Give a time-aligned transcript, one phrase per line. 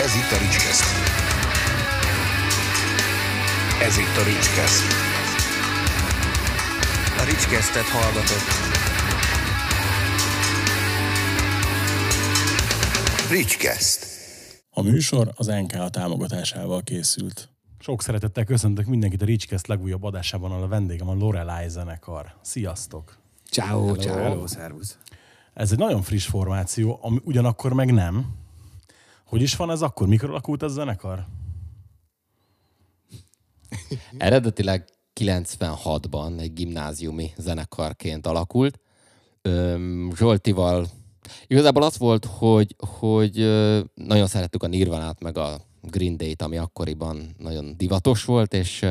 [0.00, 0.84] Ez itt a Ricskeszt.
[3.82, 4.84] Ez itt a Ricskeszt.
[7.18, 8.48] A Ricskesztet hallgatott.
[13.30, 14.06] Ricskeszt.
[14.70, 17.48] A műsor az NKA támogatásával készült.
[17.78, 22.34] Sok szeretettel köszöntök mindenkit a Ricskeszt legújabb adásában, ahol a vendégem a Lorelai zenekar.
[22.42, 23.18] Sziasztok!
[23.50, 24.46] Ciao, ciao.
[24.46, 24.98] Szervusz.
[25.54, 28.39] Ez egy nagyon friss formáció, ami ugyanakkor meg nem.
[29.30, 30.08] Hogy is van ez akkor?
[30.08, 31.26] Mikor alakult ez a zenekar?
[34.18, 34.88] Eredetileg
[35.20, 38.80] 96-ban egy gimnáziumi zenekarként alakult.
[39.42, 40.86] Öm, Zsoltival
[41.46, 43.34] igazából az volt, hogy, hogy
[43.94, 48.86] nagyon szerettük a Nirvanát, meg a Green Day-t, ami akkoriban nagyon divatos volt, és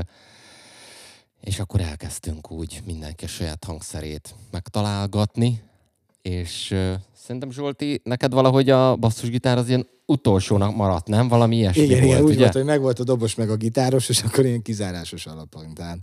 [1.42, 5.69] és akkor elkezdtünk úgy mindenki a saját hangszerét megtalálgatni,
[6.22, 11.28] és uh, szerintem Zsolti, neked valahogy a basszusgitár az ilyen utolsónak maradt, nem?
[11.28, 12.40] Valami ilyesmi Igen, volt, igen, úgy ugye?
[12.40, 15.74] volt, hogy megvolt a dobos meg a gitáros, és akkor ilyen kizárásos alapon.
[15.74, 15.98] Tehát.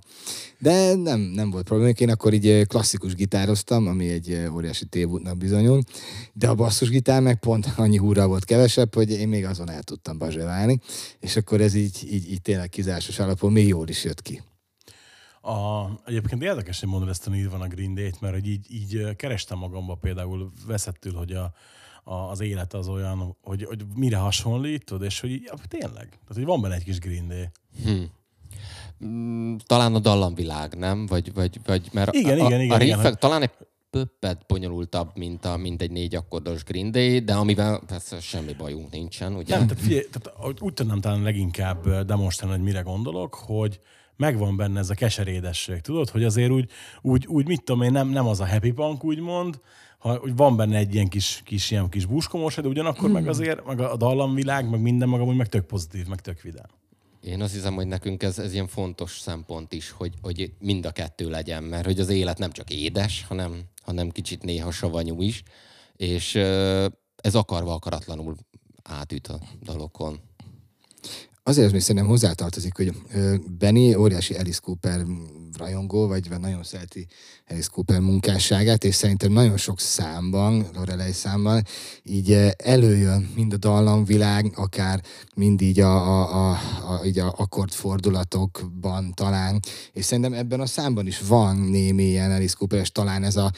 [0.58, 1.92] De nem, nem volt probléma.
[1.98, 5.82] Én akkor így klasszikus gitároztam, ami egy óriási tévútnak bizonyul,
[6.32, 10.18] de a basszusgitár meg pont annyi húra volt kevesebb, hogy én még azon el tudtam
[10.18, 10.80] bazseválni,
[11.20, 14.42] és akkor ez így, így, így tényleg kizárásos alapon még jól is jött ki.
[15.46, 19.58] A, egyébként érdekes, hogy mondod ezt a Nirvana Green Day-t, mert hogy így, így kerestem
[19.58, 21.52] magamba például veszettül, hogy a,
[22.04, 26.44] a, az élet az olyan, hogy, hogy mire hasonlítod, és hogy ja, tényleg, tehát hogy
[26.44, 27.48] van benne egy kis Green Day.
[29.04, 31.06] Mm, talán a dallamvilág, nem?
[31.06, 32.96] Vagy, vagy, vagy mert Igen, a, igen, a, igen, a igen.
[32.98, 33.50] riffek talán egy
[33.90, 38.90] pöppet bonyolultabb, mint, a, mint egy négy akkordos Green Day, de amivel persze semmi bajunk
[38.90, 39.56] nincsen, ugye?
[39.56, 43.80] Nem, tehát figyelj, tehát, úgy tudnám talán leginkább demonstrálni, hogy mire gondolok, hogy
[44.16, 46.70] megvan benne ez a keserédesség, tudod, hogy azért úgy,
[47.02, 49.60] úgy, úgy mit tudom én, nem, nem az a happy punk úgymond,
[49.98, 53.66] ha, hogy van benne egy ilyen kis, kis, ilyen kis buskomos, de ugyanakkor meg azért,
[53.66, 56.66] meg a dallamvilág, meg minden maga, úgy meg tök pozitív, meg tök vidám.
[57.20, 60.90] Én azt hiszem, hogy nekünk ez, ez ilyen fontos szempont is, hogy, hogy mind a
[60.90, 65.42] kettő legyen, mert hogy az élet nem csak édes, hanem, hanem kicsit néha savanyú is,
[65.96, 66.34] és
[67.16, 68.36] ez akarva akaratlanul
[68.82, 70.20] átüt a dalokon.
[71.48, 72.92] Azért még szerintem hozzátartozik, hogy
[73.58, 75.06] Benny óriási Alice Cooper
[75.58, 77.06] rajongó, vagy nagyon szereti
[77.48, 81.62] Alice Cooper munkásságát, és szerintem nagyon sok számban, Lorelei számban,
[82.02, 85.00] így előjön mind a dallamvilág, akár
[85.34, 86.50] mind így a, a, a,
[86.88, 89.60] a, így a akkordfordulatokban talán,
[89.92, 93.52] és szerintem ebben a számban is van némi ilyen Alice Cooper, és talán ez a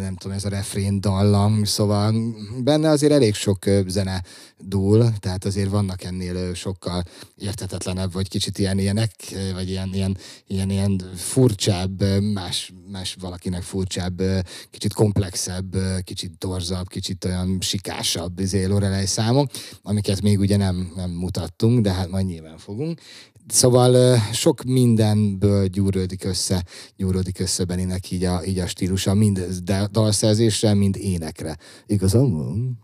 [0.00, 2.14] nem tudom, ez a refrén dallam, szóval
[2.62, 3.34] benne azért elég
[3.66, 4.22] ö, zene
[4.58, 7.02] dúl, tehát azért vannak ennél sokkal
[7.36, 9.12] értetetlenebb, vagy kicsit ilyen ilyenek,
[9.54, 10.16] vagy ilyen, ilyen,
[10.46, 12.02] ilyen, ilyen furcsább,
[12.32, 14.22] más, más valakinek furcsább,
[14.70, 19.50] kicsit komplexebb, kicsit torzabb, kicsit olyan sikásabb izé, Lorelei számok,
[19.82, 23.00] amiket még ugye nem, nem mutattunk, de hát majd nyilván fogunk.
[23.46, 26.64] Szóval sok mindenből gyúrődik össze,
[26.96, 29.46] gyúródik össze Beninek így a, így a stílusa, mind
[29.90, 31.56] dalszerzésre, mind énekre.
[31.86, 32.78] Igazam van?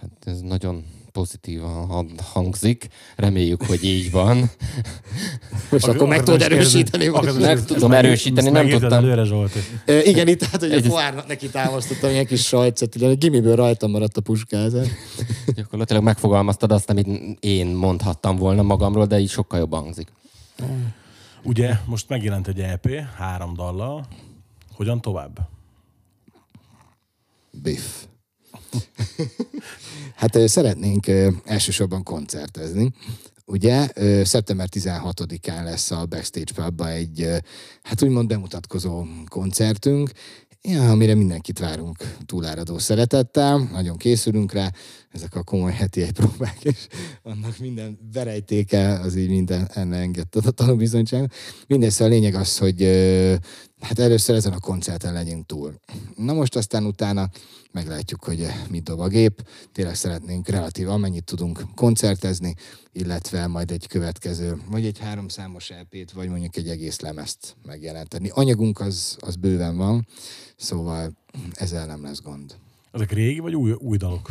[0.00, 2.88] Hát ez nagyon pozitívan hang- hangzik.
[3.16, 4.50] Reméljük, hogy így van.
[5.70, 7.08] Most akkor meg tudod erősíteni.
[7.08, 7.34] vagy?
[7.40, 8.92] Meg tudom erősíteni, nem tudtam.
[8.92, 9.58] előre, Zsolti.
[9.84, 13.56] Ö, igen, itt hát, hogy a foárnak neki támasztottam ilyen kis sajcet, ugye a gimiből
[13.56, 14.88] rajtam maradt a puskázat.
[15.56, 17.06] Gyakorlatilag megfogalmaztad azt, amit
[17.40, 20.12] én mondhattam volna magamról, de így sokkal jobban hangzik.
[21.42, 24.06] Ugye most megjelent egy EP, három dallal.
[24.74, 25.38] Hogyan tovább?
[27.62, 28.04] Biff.
[30.20, 31.06] hát szeretnénk
[31.44, 32.92] elsősorban koncertezni.
[33.44, 33.88] Ugye,
[34.24, 37.28] szeptember 16-án lesz a Backstage Pubba egy,
[37.82, 40.10] hát úgymond bemutatkozó koncertünk,
[40.62, 44.72] ja, amire mindenkit várunk túláradó szeretettel, nagyon készülünk rá,
[45.12, 46.86] ezek a komoly heti egy próbák, és
[47.22, 51.32] annak minden verejtéke, az így minden enne engedte a tanúbizonyság.
[51.66, 52.82] Mindegy, szóval a lényeg az, hogy
[53.80, 55.80] hát először ezen a koncerten legyünk túl.
[56.16, 57.30] Na most aztán utána
[57.72, 59.46] meglátjuk, hogy mit dob a gép.
[59.72, 62.54] Tényleg szeretnénk relatív amennyit tudunk koncertezni,
[62.92, 68.30] illetve majd egy következő, vagy egy háromszámos EP-t, vagy mondjuk egy egész lemezt megjelenteni.
[68.32, 70.06] Anyagunk az, az bőven van,
[70.56, 71.12] szóval
[71.52, 72.54] ezzel nem lesz gond.
[72.92, 74.28] Ezek régi vagy új, új dalok?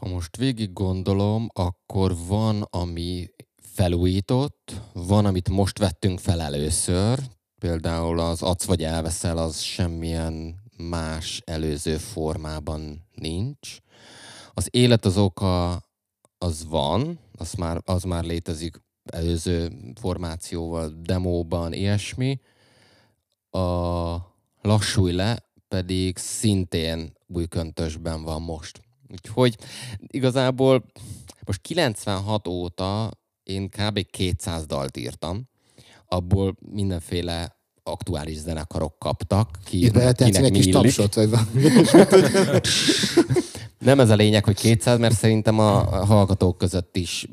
[0.00, 3.30] Ha most végig gondolom, akkor van, ami
[3.62, 7.18] felújított, van, amit most vettünk fel először,
[7.58, 13.76] például az Adsz vagy elveszel, az semmilyen más előző formában nincs.
[14.54, 15.82] Az élet az oka,
[16.38, 22.40] az van, az már, az már létezik előző formációval, demóban, ilyesmi.
[23.50, 24.16] A
[24.62, 28.86] lassulj le pedig szintén új köntösben van most.
[29.10, 29.56] Úgyhogy
[30.06, 30.84] igazából
[31.46, 33.10] most 96 óta
[33.42, 34.10] én kb.
[34.10, 35.48] 200 dalt írtam,
[36.06, 39.58] abból mindenféle aktuális zenekarok kaptak.
[39.64, 41.28] Ki, Itt be kinek egy kis tapsot, vagy
[43.78, 47.26] Nem ez a lényeg, hogy 200, mert szerintem a hallgatók között is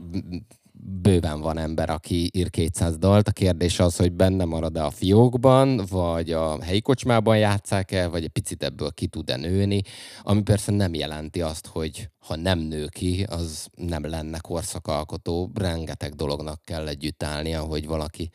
[0.87, 3.27] bőven van ember, aki ír 200 dalt.
[3.27, 8.29] A kérdés az, hogy benne marad-e a fiókban, vagy a helyi kocsmában játszák-e, vagy egy
[8.29, 9.81] picit ebből ki tud-e nőni,
[10.21, 15.51] ami persze nem jelenti azt, hogy ha nem nő ki, az nem lenne korszakalkotó.
[15.53, 18.29] Rengeteg dolognak kell együtt állnia, hogy valaki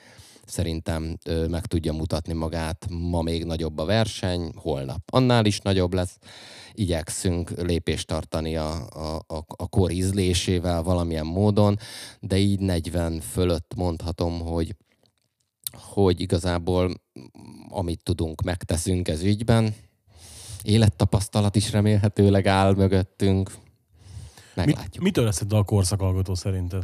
[0.50, 1.18] szerintem
[1.48, 2.86] meg tudja mutatni magát.
[2.90, 6.18] Ma még nagyobb a verseny, holnap annál is nagyobb lesz.
[6.72, 11.78] Igyekszünk lépést tartani a, a, a, a kor ízlésével valamilyen módon,
[12.20, 14.74] de így 40 fölött mondhatom, hogy
[15.78, 17.00] hogy igazából
[17.68, 19.74] amit tudunk, megteszünk ez ügyben.
[20.62, 23.50] Élettapasztalat is remélhetőleg áll mögöttünk.
[24.54, 24.92] Meglátjuk.
[24.92, 26.82] Mit, mitől lesz egy dal korszakalkotó szerinted?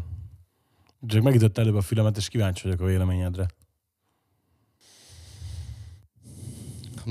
[1.06, 3.46] Csak megütött előbb a filmet, és kíváncsi vagyok a véleményedre.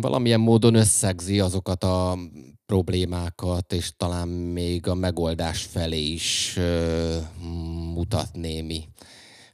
[0.01, 2.17] Valamilyen módon összegzi azokat a
[2.65, 7.17] problémákat, és talán még a megoldás felé is ö,
[7.93, 8.87] mutat némi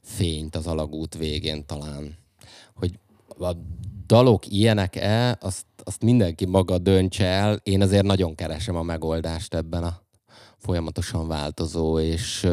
[0.02, 2.16] fényt az alagút végén talán.
[2.74, 2.98] Hogy
[3.38, 3.52] a
[4.06, 7.60] dalok ilyenek-e, azt, azt mindenki maga döntse el.
[7.62, 10.02] Én azért nagyon keresem a megoldást ebben a
[10.56, 12.48] folyamatosan változó és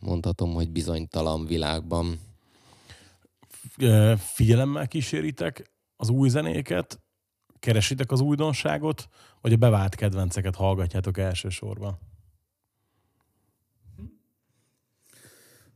[0.00, 2.20] mondhatom, hogy bizonytalan világban.
[4.16, 7.01] Figyelemmel kíséritek az új zenéket,
[7.62, 9.08] keresitek az újdonságot,
[9.40, 11.98] vagy a bevált kedvenceket hallgatjátok elsősorban?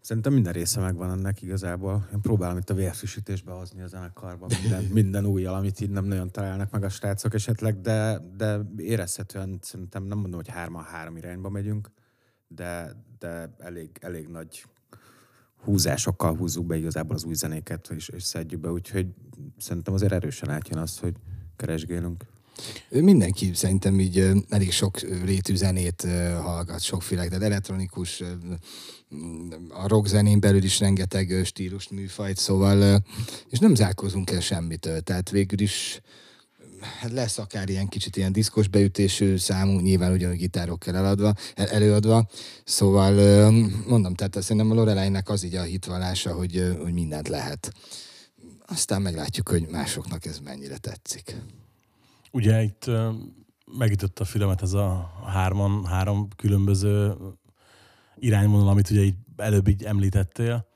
[0.00, 2.08] Szerintem minden része megvan ennek igazából.
[2.12, 6.30] Én próbálom itt a vérfrissítésbe hozni a zenekarban minden, minden újjal, amit így nem nagyon
[6.30, 11.48] találnak meg a srácok esetleg, de, de érezhetően szerintem nem mondom, hogy hárman három irányba
[11.48, 11.90] megyünk,
[12.48, 14.64] de, de elég, elég nagy
[15.64, 19.06] húzásokkal húzzuk be igazából az új zenéket, és, és szedjük be, úgyhogy
[19.58, 21.16] szerintem azért erősen átjön az, hogy
[21.56, 22.24] keresgélünk.
[22.88, 26.06] Mindenki szerintem így elég sok rétű zenét
[26.42, 28.22] hallgat, sokféle, de elektronikus,
[29.68, 33.04] a rock zenén belül is rengeteg stílus műfajt, szóval,
[33.50, 36.00] és nem zárkozunk el semmitől, tehát végül is
[36.80, 42.28] hát lesz akár ilyen kicsit ilyen diszkos beütésű számú, nyilván ugyanúgy gitárokkal eladva, el, előadva,
[42.64, 43.50] szóval
[43.86, 47.72] mondom, tehát szerintem a Lorelainek az így a hitvallása, hogy, hogy mindent lehet.
[48.66, 51.36] Aztán meglátjuk, hogy másoknak ez mennyire tetszik.
[52.32, 52.90] Ugye itt
[53.78, 57.14] megütött a filmet ez a hárman, három különböző
[58.16, 60.66] irányvonal, amit ugye így előbb így említettél,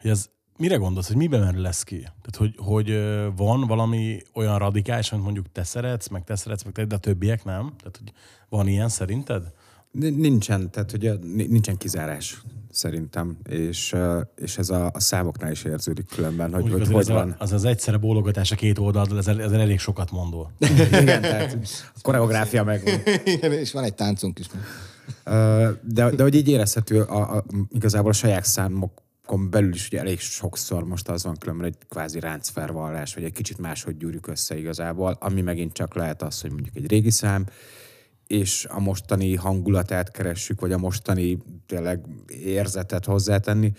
[0.00, 1.98] hogy ez mire gondolsz, hogy miben merül lesz ki?
[2.00, 2.88] Tehát, hogy, hogy
[3.36, 6.98] van valami olyan radikális, amit mondjuk te szeretsz, meg te szeretsz, meg te, de a
[6.98, 7.72] többiek nem?
[7.78, 8.12] Tehát, hogy
[8.48, 9.52] van ilyen szerinted?
[9.92, 11.14] Nincsen, tehát ugye
[11.48, 13.96] nincsen kizárás szerintem, és,
[14.36, 17.34] és ez a, a számoknál is érződik különben, hogy hogy, hogy van.
[17.38, 20.50] Az az egyszerre bólogatás a két oldalt, ez, ez elég sokat mondó.
[21.02, 21.58] Igen, tehát
[21.94, 23.00] a koreográfia megvan.
[23.24, 24.46] Igen, és van egy táncunk is.
[25.82, 29.02] De, de hogy így érezhető a, a, igazából a saját számok
[29.50, 33.58] belül is ugye elég sokszor most az van különben egy kvázi ráncfervallás, vagy egy kicsit
[33.58, 37.46] máshogy gyúrjuk össze igazából, ami megint csak lehet az, hogy mondjuk egy régi szám,
[38.28, 42.06] és a mostani hangulatát keressük, vagy a mostani tényleg
[42.42, 43.72] érzetet hozzátenni,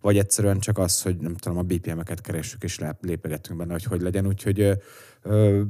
[0.00, 4.00] vagy egyszerűen csak az, hogy nem tudom, a BPM-eket keressük, és lépegetünk benne, hogy hogy
[4.00, 4.26] legyen.
[4.26, 4.78] Úgyhogy
[5.22, 5.62] ö,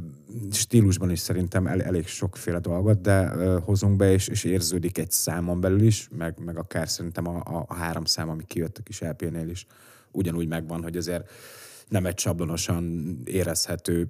[0.51, 5.11] stílusban is szerintem el, elég sokféle dolgot, de ö, hozunk be, és, és érződik egy
[5.11, 8.83] számon belül is, meg, meg akár szerintem a, a, a három szám, ami kijött a
[8.83, 9.67] kis LP-nél is
[10.13, 11.31] ugyanúgy megvan, hogy azért
[11.89, 14.09] nem egy sablonosan érezhető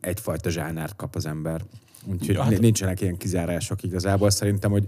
[0.00, 1.62] egyfajta zsánárt kap az ember.
[2.04, 4.30] Úgyhogy ja, nincsenek ilyen kizárások igazából.
[4.30, 4.86] Szerintem, hogy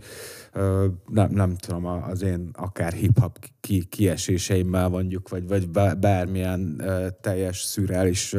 [0.53, 5.69] ö, nem, nem tudom, az én akár hip-hop ki, kieséseimmel mondjuk, vagy, vagy
[5.99, 8.37] bármilyen ö, teljes szürreális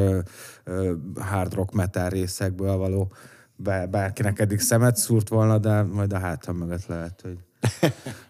[1.16, 3.12] hard rock metal részekből való
[3.90, 7.38] bárkinek eddig szemet szúrt volna, de majd a hátam mögött lehet, hogy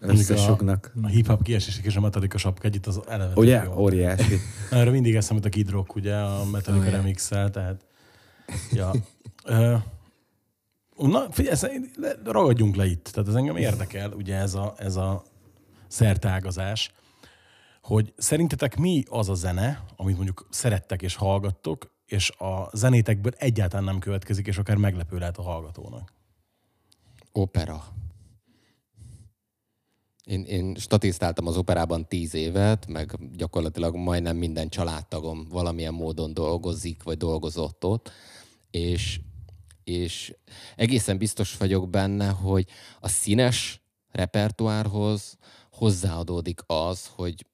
[0.00, 0.92] összesugnak.
[1.02, 3.32] A, a hip-hop kiesések és a Metallica sapka az eleve.
[3.34, 3.68] Ugye?
[3.76, 4.38] Óriási.
[4.70, 7.84] Erre mindig eszembe a Kid Rock, ugye, a Metallica remix-el, tehát
[8.72, 8.92] ja.
[10.96, 11.56] Na, figyelj,
[12.24, 13.04] ragadjunk le itt.
[13.04, 15.22] Tehát ez engem érdekel, ugye ez a, ez a
[15.86, 16.92] szertágazás,
[17.82, 23.84] hogy szerintetek mi az a zene, amit mondjuk szerettek és hallgattok, és a zenétekből egyáltalán
[23.84, 26.12] nem következik, és akár meglepő lehet a hallgatónak?
[27.32, 27.84] Opera.
[30.24, 37.02] Én, én statisztáltam az operában tíz évet, meg gyakorlatilag majdnem minden családtagom valamilyen módon dolgozik,
[37.02, 38.10] vagy dolgozott ott,
[38.70, 39.20] és
[39.84, 40.34] és
[40.76, 42.68] egészen biztos vagyok benne, hogy
[43.00, 45.36] a színes repertoárhoz
[45.70, 47.46] hozzáadódik az, hogy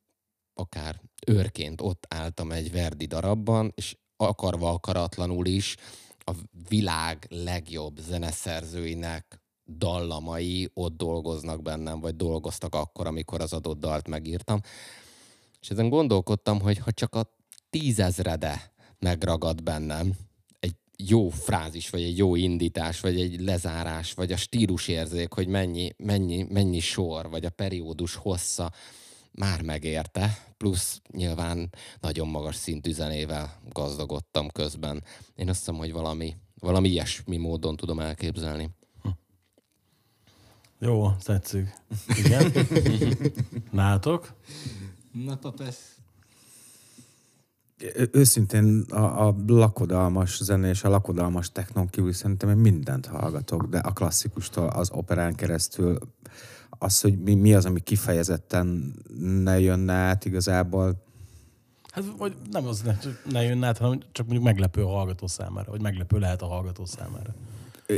[0.54, 5.76] akár őrként ott álltam egy Verdi darabban, és akarva akaratlanul is
[6.18, 6.32] a
[6.68, 9.39] világ legjobb zeneszerzőinek
[9.76, 14.60] dallamai ott dolgoznak bennem, vagy dolgoztak akkor, amikor az adott dalt megírtam.
[15.60, 17.34] És ezen gondolkodtam, hogy ha csak a
[17.70, 20.12] tízezrede megragad bennem,
[20.60, 25.92] egy jó frázis, vagy egy jó indítás, vagy egy lezárás, vagy a stílusérzék, hogy mennyi,
[25.96, 28.72] mennyi, mennyi sor, vagy a periódus hossza,
[29.32, 35.04] már megérte, plusz nyilván nagyon magas szintű zenével gazdagodtam közben.
[35.34, 38.70] Én azt hiszem, hogy valami, valami ilyesmi módon tudom elképzelni.
[40.80, 41.74] Jó, tetszik.
[42.24, 42.52] Igen.
[43.70, 44.32] Nátok?
[45.12, 45.94] Na, papesz.
[48.12, 53.78] Őszintén a, a lakodalmas zene és a lakodalmas technon kívül szerintem én mindent hallgatok, de
[53.78, 55.98] a klasszikustól az operán keresztül
[56.68, 61.08] az, hogy mi, mi az, ami kifejezetten ne jönne át igazából,
[61.90, 65.70] Hát, vagy nem az ne, ne jönne át, hanem csak mondjuk meglepő a hallgató számára,
[65.70, 67.34] vagy meglepő lehet a hallgató számára.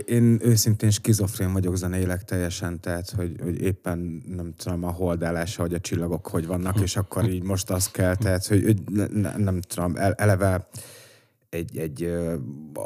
[0.06, 5.74] Én őszintén skizofrén vagyok zeneileg teljesen, tehát hogy, hogy éppen nem tudom a holdállása, hogy
[5.74, 9.36] a csillagok hogy vannak, és akkor így most az kell, tehát hogy, hogy ne, ne,
[9.36, 10.68] nem tudom, el- eleve
[11.48, 12.12] egy, egy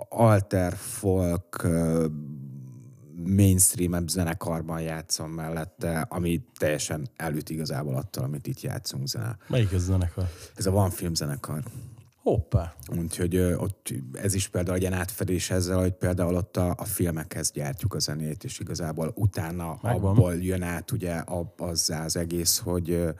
[0.08, 1.68] alter folk
[3.24, 9.36] mainstream zenekarban játszom mellette, ami teljesen elüt igazából attól, amit itt játszunk zene.
[9.48, 10.28] Melyik ez a zenekar?
[10.54, 11.62] Ez a Van Film zenekar.
[12.26, 12.74] Hoppá.
[12.96, 16.84] Úgyhogy ö, ott ez is például egy ilyen átfedés ezzel, hogy például ott a, a
[16.84, 20.10] filmekhez gyártjuk a zenét, és igazából utána Megvan.
[20.10, 23.14] abból jön át ugye a- azzá az egész, hogy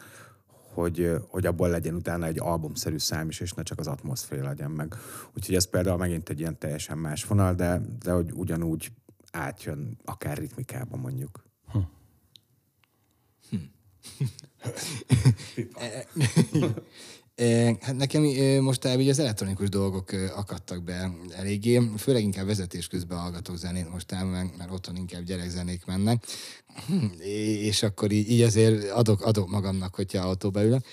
[0.74, 4.70] hogy, hogy abból legyen utána egy albumszerű szám is, és ne csak az atmoszféra legyen
[4.70, 4.94] meg.
[5.34, 8.92] Úgyhogy ez például megint egy ilyen teljesen más vonal, de, de hogy ugyanúgy
[9.32, 11.44] átjön akár ritmikában mondjuk.
[15.74, 16.04] Eh,
[17.80, 18.22] Hát nekem
[18.60, 24.28] mostanában így az elektronikus dolgok akadtak be eléggé, főleg inkább vezetés közben hallgatok zenét mostában,
[24.28, 26.24] mert, mert otthon inkább gyerekzenék mennek,
[26.86, 30.84] Hm, és akkor így, így azért adok, adok magamnak, hogyha autóba ülök.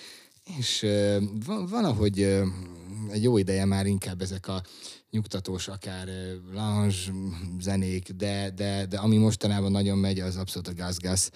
[0.57, 0.85] És
[1.45, 2.21] van, van, ahogy
[3.11, 4.63] egy jó ideje már inkább ezek a
[5.13, 6.07] nyugtatós, akár
[6.51, 6.95] lounge
[7.59, 11.29] zenék, de, de, de ami mostanában nagyon megy, az abszolút a Gas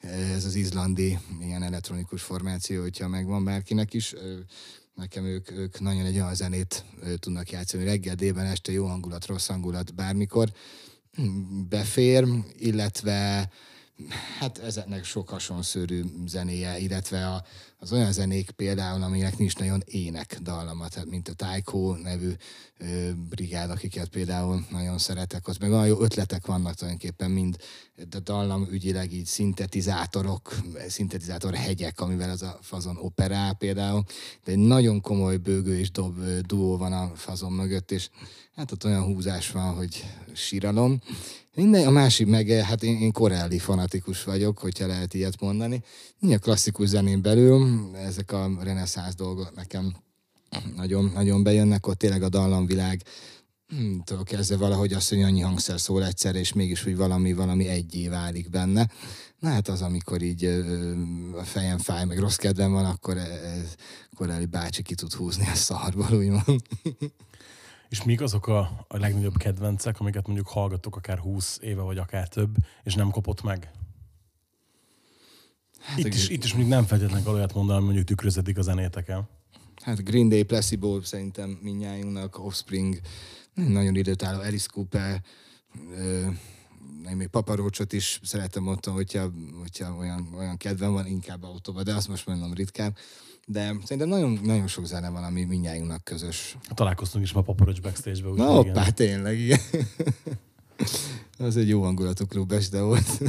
[0.00, 4.14] ez az izlandi ilyen elektronikus formáció, hogyha megvan bárkinek is.
[4.94, 6.84] Nekem ők, ők nagyon egy olyan zenét
[7.18, 10.52] tudnak játszani, reggel, délben, este jó hangulat, rossz hangulat, bármikor
[11.68, 12.26] befér,
[12.58, 13.50] illetve
[14.38, 17.44] hát ezeknek sok hasonszörű zenéje, illetve a,
[17.82, 22.30] az olyan zenék például, aminek nincs nagyon ének dallama, tehát mint a Taiko nevű
[22.78, 27.56] ö, brigád, akiket például nagyon szeretek, ott meg olyan jó ötletek vannak tulajdonképpen, mind
[28.08, 30.54] de dallam ügyileg így szintetizátorok,
[30.88, 34.04] szintetizátor hegyek, amivel az a fazon operál például,
[34.44, 38.08] de egy nagyon komoly bőgő és dob duó van a fazon mögött, és
[38.54, 41.00] hát ott olyan húzás van, hogy síralom.
[41.54, 45.82] Minden, a másik meg, hát én, én Corelli fanatikus vagyok, hogyha lehet ilyet mondani.
[46.18, 49.94] Minden klasszikus zenén belül, ezek a reneszánsz dolgok nekem
[50.76, 53.02] nagyon, nagyon bejönnek, ott tényleg a dallamvilág
[53.68, 57.68] hm, től kezdve valahogy azt, hogy annyi hangszer szól egyszer, és mégis úgy valami, valami
[57.68, 58.88] egyé válik benne.
[59.38, 60.92] Na hát az, amikor így ö,
[61.36, 63.74] a fejem fáj, meg rossz kedvem van, akkor ez,
[64.16, 66.62] Corelli bácsi ki tud húzni a szarból, úgymond.
[67.88, 72.28] És mik azok a, a legnagyobb kedvencek, amiket mondjuk hallgatok akár 20 éve, vagy akár
[72.28, 73.70] több, és nem kopott meg?
[75.82, 78.62] Hát, itt, is, itt is mondjuk nem feltétlenül kell olyat mondani, hogy mondjuk tükröződik a
[78.62, 79.28] zenéteken.
[79.82, 83.00] Hát Green Day, Placebo szerintem minnyájunknak, Offspring,
[83.54, 85.22] nagyon időtálló, Alice Cooper,
[87.08, 91.94] én még paparócsot is szeretem ott, hogyha, hogyha olyan, olyan kedvem van, inkább autóba, de
[91.94, 92.94] azt most mondom ritkán.
[93.46, 96.56] De szerintem nagyon, nagyon sok zene van, ami minnyájunknak közös.
[96.74, 98.28] Találkoztunk is ma Paporocs backstage-be.
[98.28, 98.46] Na, igen.
[98.46, 99.60] hoppá, tényleg, igen.
[101.38, 103.20] Az egy jó hangulatú klub este volt.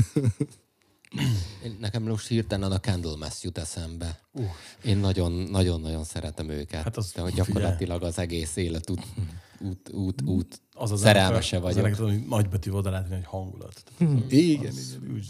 [1.80, 4.20] Nekem most hirtelen a Candlemass jut eszembe.
[4.32, 4.44] Uh.
[4.86, 6.84] Én nagyon-nagyon-nagyon szeretem őket.
[6.84, 9.06] Hát az- de hogy gyakorlatilag az egész élet út,
[9.60, 11.92] út, út, út az a szerelmese zenekar- vagyok.
[11.92, 13.84] Az hogy nagybetű oda írni, hogy hangulat.
[14.30, 15.28] Igen, Az úgy,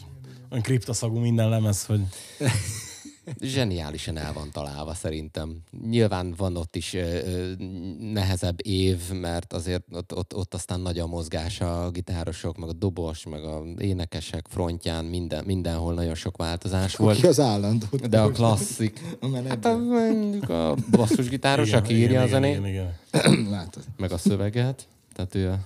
[0.50, 2.02] olyan kriptaszagú minden lemez, hogy
[3.40, 5.58] Zseniálisan el van találva szerintem.
[5.90, 7.52] Nyilván van ott is ö,
[8.00, 12.74] nehezebb év, mert azért ott, ott, ott aztán nagy a mozgás a gitárosok, meg a
[12.74, 17.24] dobos, meg a énekesek frontján, minden, mindenhol nagyon sok változás Ki volt.
[17.24, 17.88] az állandó?
[18.10, 22.58] De a klasszik, A hát a, mondjuk a basszusgitáros, igen, aki írja igen, a zenét,
[22.58, 23.50] Igen, igen, igen.
[23.58, 23.84] Látod.
[23.98, 24.88] meg a szöveget.
[25.14, 25.60] Tehát ő a...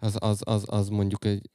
[0.00, 1.50] Az, az, az, az mondjuk egy,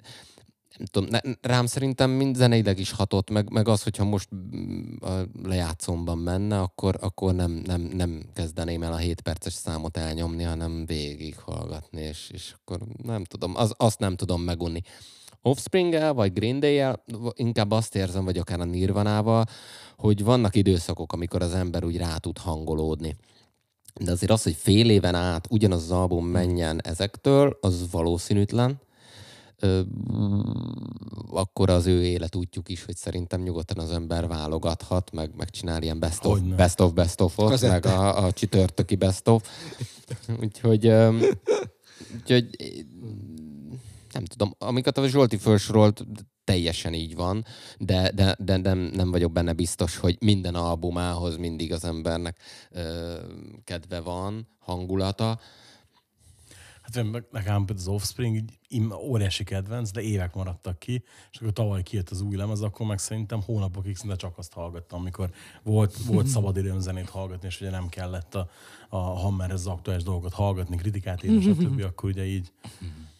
[0.91, 5.11] tudom, ne, rám szerintem mind zeneileg is hatott, meg, meg az, hogyha most mm, a
[5.43, 10.85] lejátszomban menne, akkor, akkor nem, nem, nem kezdeném el a 7 perces számot elnyomni, hanem
[10.85, 14.81] végig hallgatni, és, és akkor nem tudom, az, azt nem tudom megunni.
[15.41, 16.83] offspring vagy Green day
[17.33, 19.45] inkább azt érzem, vagy akár a Nirvanával,
[19.97, 23.15] hogy vannak időszakok, amikor az ember úgy rá tud hangolódni.
[24.01, 28.79] De azért az, hogy fél éven át ugyanaz az album menjen ezektől, az valószínűtlen
[29.61, 29.81] ö,
[31.29, 36.25] akkor az ő életútjuk is, hogy szerintem nyugodtan az ember válogathat, meg megcsinál ilyen best
[36.25, 36.55] of, Hogyne.
[36.55, 37.71] best of, best Azért.
[37.71, 39.49] meg a, a csütörtöki best of.
[40.43, 41.17] úgyhogy, ö,
[42.15, 42.49] úgyhogy
[44.11, 46.05] nem tudom, amiket a Zsolti felsorolt,
[46.43, 47.45] teljesen így van,
[47.77, 52.37] de, de, de nem, nem vagyok benne biztos, hogy minden albumához mindig az embernek
[52.71, 53.13] ö,
[53.63, 55.39] kedve van, hangulata.
[56.93, 58.43] Hát nekem például az Offspring
[58.95, 62.99] óriási kedvenc, de évek maradtak ki, és akkor tavaly kijött az új lemez, akkor meg
[62.99, 65.31] szerintem hónapokig szinte csak azt hallgattam, amikor
[65.63, 68.49] volt, volt szabad időm zenét hallgatni, és ugye nem kellett a,
[68.89, 72.51] a Hammerhez az aktuális dolgokat hallgatni, kritikát írni, stb., akkor ugye így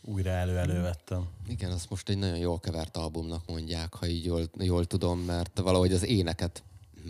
[0.01, 1.28] újra elő-elő vettem.
[1.48, 5.60] Igen, azt most egy nagyon jól kevert albumnak mondják, ha így jól, jól tudom, mert
[5.60, 6.63] valahogy az éneket,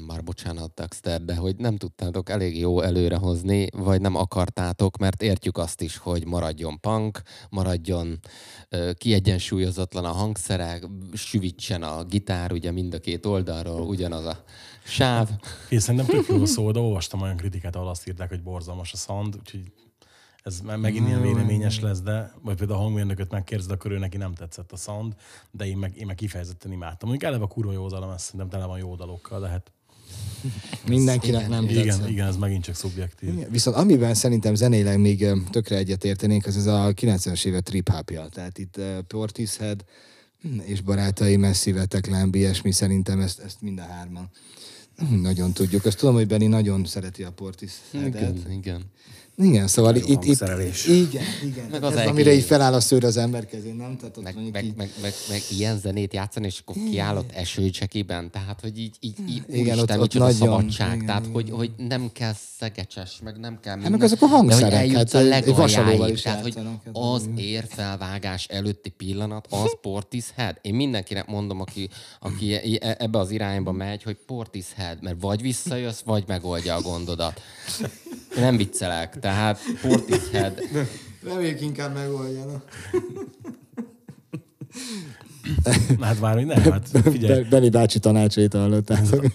[0.07, 5.57] már bocsánat, Dexter, de hogy nem tudtátok elég jó előrehozni, vagy nem akartátok, mert értjük
[5.57, 8.19] azt is, hogy maradjon punk, maradjon
[8.69, 14.43] ö, kiegyensúlyozatlan a hangszerek, süvítsen a gitár, ugye mind a két oldalról ugyanaz a
[14.83, 15.29] sáv.
[15.69, 18.97] Én szerintem tök jó szó, de olvastam olyan kritikát, ahol azt írták, hogy borzalmas a
[18.97, 19.71] sound, úgyhogy
[20.43, 24.17] ez me- megint ilyen véleményes lesz, de vagy például a hangmérnököt megkérdezed, akkor ő neki
[24.17, 25.15] nem tetszett a sound,
[25.51, 27.09] de én meg, én meg kifejezetten imádtam.
[27.09, 29.71] Mondjuk eleve kurva jó dalom, ez szerintem tele van jó dalokkal, de hát
[30.87, 32.09] Mindenkinek nem igen, tetszett.
[32.09, 33.29] igen, ez megint csak szubjektív.
[33.29, 37.89] Igen, Viszont amiben szerintem zenéleg még tökre egyet értenénk, az ez a 90-es évek trip
[37.89, 38.27] hopja.
[38.27, 39.85] Tehát itt uh, Portishead
[40.41, 41.39] hm, és barátai
[41.75, 44.29] Attack, Lamb, ilyesmi, szerintem ezt, ezt mind a hárman
[45.09, 45.85] nagyon tudjuk.
[45.85, 48.21] Azt tudom, hogy Benni nagyon szereti a Portisheadet.
[48.21, 48.81] Igen, igen.
[49.41, 50.41] Igen, szóval Jó itt, itt,
[50.87, 51.65] igen, igen.
[51.71, 52.41] Meg Ez az amire egész.
[52.41, 53.97] így feláll a szőr az ember kezén, nem?
[53.97, 57.31] Tehát ott Meg, mondjuk meg, így, meg, meg, meg, ilyen zenét játszani, és akkor kiállott
[57.31, 61.49] esőcsekiben, tehát hogy így, így, így Igen, ott- ott nagyon- szabadság, igen, tehát igen, hogy,
[61.49, 63.91] hogy nem kell szegecses, meg nem kell minden.
[63.91, 68.45] meg azok a de hogy hangszerek, eljutsz hát a legaljáig, tehát hogy hát az érfelvágás
[68.47, 70.55] előtti pillanat, az Portishead.
[70.61, 76.01] Én mindenkinek mondom, aki, aki e- ebbe az irányba megy, hogy Portishead, mert vagy visszajössz,
[76.05, 77.41] vagy megoldja a gondodat.
[78.35, 79.30] Nem viccelek, tehát
[79.81, 80.59] Portishead
[81.23, 82.63] Reméljük inkább megoldjanak.
[85.97, 89.25] Na, hát már, hogy nem, hát figyelj, Be- Benni bácsi tanácsait hallottátok.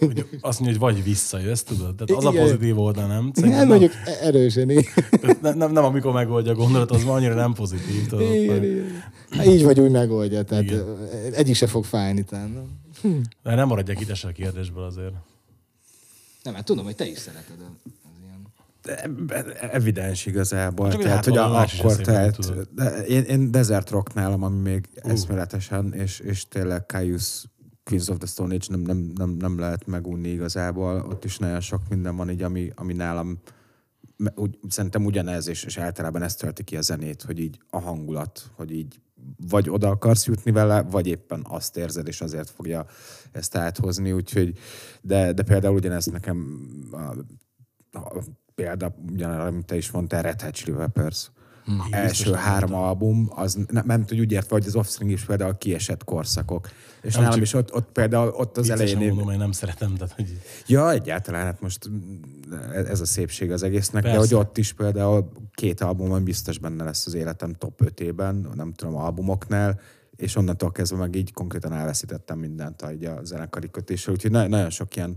[0.40, 1.94] azt mondja, hogy vagy visszajössz, tudod?
[1.94, 2.42] Tehát az a Igen.
[2.42, 3.22] pozitív oldal, nem?
[3.22, 4.70] Nem, Szerintem mondjuk erősen.
[4.70, 4.84] igen.
[5.22, 8.34] nem, nem, nem, nem, amikor megoldja a gondolat, az már annyira nem pozitív, tudod?
[8.34, 9.02] Igen, igen.
[9.30, 10.84] Hát így vagy úgy megoldja, tehát Igen.
[11.32, 12.68] Egyik se fog fájni nem?
[13.42, 15.14] De nem maradjak itt a kérdésből azért.
[16.42, 17.56] Nem, hát tudom, hogy te is szereted.
[17.60, 18.04] E-
[19.70, 20.90] Evidens igazából.
[20.90, 25.10] Csak tehát, hát hogy akkor, tehát, de én, én Desert Rock nálam, ami még uh.
[25.10, 27.44] eszméletesen, és, és tényleg Caius
[27.84, 31.06] Queens of the Stone Age nem, nem, nem, nem lehet megunni igazából.
[31.08, 33.38] Ott is nagyon sok minden van így, ami, ami nálam
[34.34, 38.50] úgy, szerintem ugyanez, és, és általában ezt tölti ki a zenét, hogy így a hangulat,
[38.54, 39.00] hogy így
[39.48, 42.86] vagy oda akarsz jutni vele, vagy éppen azt érzed, és azért fogja
[43.32, 44.58] ezt áthozni, úgyhogy,
[45.02, 48.22] de, de például ugyanezt nekem a, a
[48.56, 51.30] példa, ugyanarra, amit te is mondtál, Red Hot Chili Peppers.
[51.64, 51.80] Hmm.
[51.90, 56.04] Első három album, az nem, nem tudjuk úgy értve, hogy az Offspring is például kiesett
[56.04, 56.70] korszakok.
[57.02, 58.98] És Nem, nálam is ott, ott például ott az elején...
[58.98, 63.62] mondom, én nem szeretem, tehát hogy Ja, egyáltalán, hát most mm, ez a szépség az
[63.62, 64.18] egésznek, Persze.
[64.18, 68.72] De hogy ott is például két albumon biztos benne lesz az életem top 5-ében, nem
[68.72, 69.80] tudom, albumoknál,
[70.16, 74.70] és onnantól kezdve meg így konkrétan elveszítettem mindent így a zenekari kötésről, úgyhogy na- nagyon
[74.70, 75.16] sok ilyen,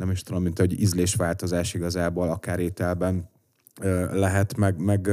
[0.00, 3.28] nem is tudom, mint hogy ízlésváltozás igazából, akár ételben
[4.10, 5.10] lehet, meg, meg,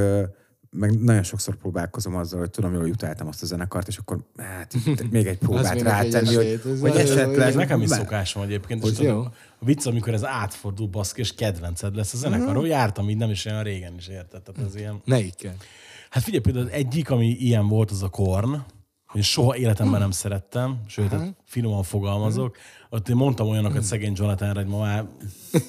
[0.70, 4.74] meg nagyon sokszor próbálkozom azzal, hogy tudom, jól utáltam azt a zenekart, és akkor hát,
[5.10, 7.38] még egy próbát rátenni, hogy, hogy jó, esetleg...
[7.38, 8.82] ez nekem is szokásom egyébként.
[8.82, 9.20] Hogy és jó.
[9.20, 12.66] a, a vicc, amikor ez átfordul, baszki, és kedvenced lesz a zenekarról.
[12.66, 14.42] Jártam így nem is olyan régen is, érted?
[14.42, 15.00] Tehát ez ilyen...
[15.04, 15.54] Melyikkel?
[16.10, 18.56] Hát figyelj, például az egyik, ami ilyen volt, az a Korn,
[19.06, 22.56] hogy soha életemben nem szerettem, sőt, hát finoman fogalmazok.
[22.90, 25.06] Ott én mondtam olyanokat szegény Jonathanre, hogy ma már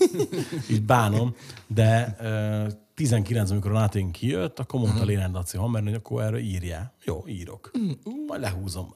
[0.71, 1.35] így bánom,
[1.67, 6.39] de uh, 19, amikor a Nothing kijött, akkor mondta Lénán Daci Hammer, hogy akkor erről
[6.39, 6.93] írjál.
[7.03, 7.71] Jó, írok.
[8.27, 8.95] Majd lehúzom.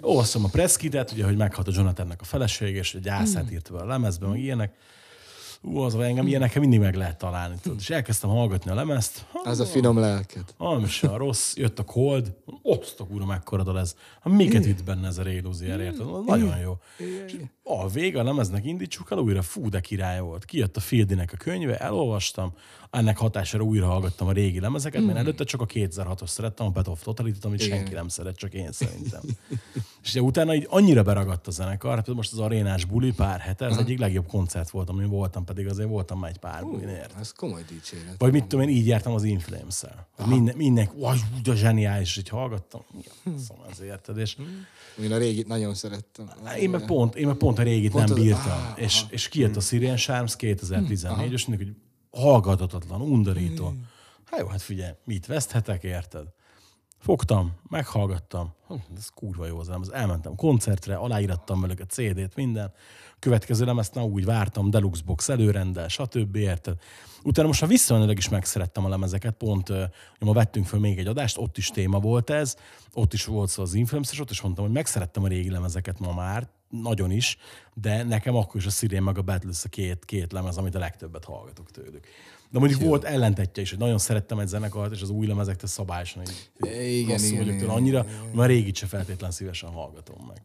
[0.00, 3.78] Olvasztom a presskitet, ugye, hogy meghalt a Jonathannek a feleség, és egy gyászát írt be
[3.78, 4.76] a lemezbe, meg ilyenek.
[5.66, 7.54] Ú, az vagy engem ilyenekkel mindig meg lehet találni.
[7.62, 7.78] Tudod.
[7.80, 9.24] És elkezdtem hallgatni a lemezt.
[9.32, 10.54] Ha, Az a finom lelket.
[10.56, 13.94] ami se a rossz, jött a cold, osztok úr, mekkora dal ez.
[14.20, 16.06] Ha miket vitt benne ez a Ray Luzier, érted?
[16.26, 16.78] Nagyon jó.
[17.24, 20.44] És a vége a lemeznek indítsuk el újra, fú, de király volt.
[20.44, 22.52] Kijött a Fieldinek a könyve, elolvastam,
[22.90, 26.88] ennek hatására újra hallgattam a régi lemezeket, mert előtte csak a 2006-os szerettem, a Pet
[26.88, 27.76] of Totality-t, amit Igen.
[27.76, 29.20] senki nem szeret, csak én szerintem.
[30.02, 33.66] És ugye utána így annyira beragadt a zenekar, például most az arénás buli pár hete,
[33.66, 37.20] ez egyik legjobb koncert volt, amin voltam, pedig azért voltam már egy pár bulin, érted?
[37.20, 38.14] Ez komoly dicséret.
[38.18, 40.08] Vagy mit tudom én, így jártam az Inflames-szel.
[40.26, 40.94] Minden, mindenki,
[41.44, 42.80] a zseniális, hogy hallgattam.
[43.04, 44.36] Ja, szóval ez érted, és
[45.02, 46.30] Én a régit nagyon szerettem.
[46.60, 48.50] én meg pont, én meg pont a régit Pont nem az- bírtam.
[48.50, 49.12] á, és, aha.
[49.12, 51.74] és kijött a Syrian Charms 2014, és hogy
[52.10, 53.74] hallgathatatlan, undorító.
[54.24, 56.26] Hát jó, hát figyelj, mit veszthetek, érted?
[56.98, 62.72] Fogtam, meghallgattam, Hm, ez kurva jó az az elmentem koncertre, aláírattam velük a CD-t, minden.
[63.18, 66.36] Következő lemezt, na úgy vártam, Deluxe Box előrendel, stb.
[66.36, 66.78] érted?
[67.22, 69.68] Utána most már visszamenőleg is megszerettem a lemezeket, pont
[70.18, 72.56] ma vettünk föl még egy adást, ott is téma volt ez,
[72.92, 73.74] ott is volt szó az
[74.12, 76.48] és ott is mondtam, hogy megszerettem a régi lemezeket ma már,
[76.82, 77.38] nagyon is,
[77.74, 80.78] de nekem akkor is a Sirén meg a Battles a két, két lemez, amit a
[80.78, 82.06] legtöbbet hallgatok tőlük.
[82.50, 86.22] De mondjuk volt ellentetje is, hogy nagyon szerettem egy zenekart, és az új lemezektől szabályosan
[86.22, 90.42] így Igen, igen, vagyok igen, tőle annyira, hogy már régit se feltétlen szívesen hallgatom meg.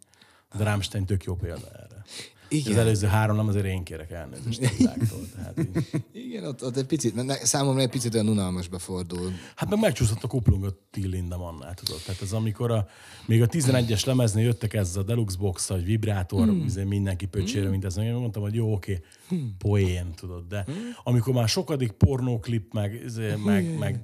[0.57, 2.05] De Rammstein tök jó példa erre.
[2.49, 2.71] Igen.
[2.71, 5.19] Az előző három nem azért én kérek elnézést világtól.
[5.35, 6.03] Tehát így.
[6.12, 9.31] Igen, ott, ott egy picit, ne, számomra egy picit olyan unalmasba fordul.
[9.55, 12.01] Hát meg megcsúszott a kuplung a Till Lindemannál, tudod.
[12.05, 12.88] Tehát ez amikor a,
[13.25, 16.88] még a 11-es lemeznél jöttek ez a deluxe box vagy vibrátor, hmm.
[16.88, 17.97] mindenki pöcsére, mint ez.
[17.97, 19.01] Én mondtam, hogy jó, oké,
[19.57, 20.47] poén, tudod.
[20.47, 20.65] De
[21.03, 24.03] amikor már sokadik pornóklip, meg, izé, meg, meg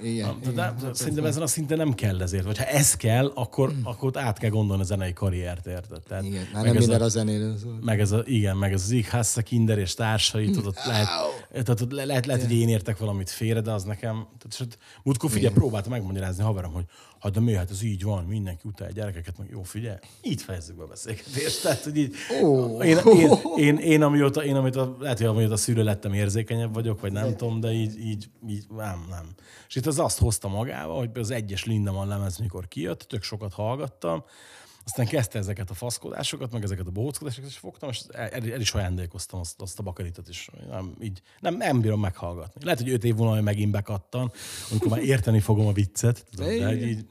[0.00, 0.36] Igen.
[0.42, 2.44] de, de, de szerintem ezen a szinten nem kell ezért.
[2.44, 6.02] Vagy ha ez kell, akkor, akkor ott át kell gondolni a zenei karriert, érted?
[6.08, 7.78] Tehát, Igen, már meg nem ez minden a, a zenéről szól.
[7.82, 9.08] meg ez a, igen, meg ez az Ig
[9.44, 11.08] Kinder és társai, tudod, lehet,
[11.52, 15.30] tehát ott le- lehet, lehet, hogy én értek valamit félre, de az nekem, tehát, múltkor
[15.30, 16.84] figyelj, próbáltam megmagyarázni haverom, hogy
[17.22, 20.42] hát de mi, hát ez így van, mindenki utálja a gyerekeket, meg jó, figyelj, így
[20.42, 21.62] fejezzük be a beszélgetést.
[21.62, 22.82] Tehát, hogy így, Ó.
[22.82, 27.12] én, én, én, én, amióta, én amióta, lehet, hogy amióta szülő lettem, érzékenyebb vagyok, vagy
[27.12, 29.26] nem tudom, de így, így, így nem, nem.
[29.68, 33.52] És itt az azt hozta magával, hogy az egyes Lindemann lemez, mikor kijött, tök sokat
[33.52, 34.24] hallgattam,
[34.84, 38.72] aztán kezdte ezeket a faszkodásokat, meg ezeket a bohóckodásokat, és fogtam, és el, el is
[38.72, 40.48] ajándékoztam azt, azt a bakaritot is.
[40.68, 42.64] Nem, így, nem, nem bírom meghallgatni.
[42.64, 44.32] Lehet, hogy öt év múlva megint bekattan,
[44.70, 47.06] amikor már érteni fogom a viccet, tudod, de így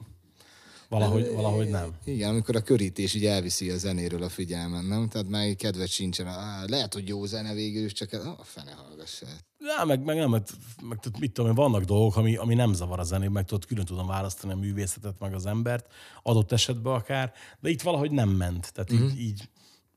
[0.92, 1.90] valahogy, valahogy nem.
[2.04, 5.08] Igen, amikor a körítés így elviszi a zenéről a figyelmen, nem?
[5.08, 6.26] Tehát már így kedved sincsen.
[6.66, 9.38] Lehet, hogy jó zene végül is, csak a fene hallgass el.
[9.58, 10.42] Ja, meg, meg nem, meg,
[10.82, 13.84] meg tudod, mit tudom vannak dolgok, ami, ami nem zavar a zenét, meg tudod, külön
[13.84, 15.86] tudom választani a művészetet, meg az embert,
[16.22, 18.72] adott esetben akár, de itt valahogy nem ment.
[18.72, 19.10] Tehát uh-huh.
[19.10, 19.48] így, így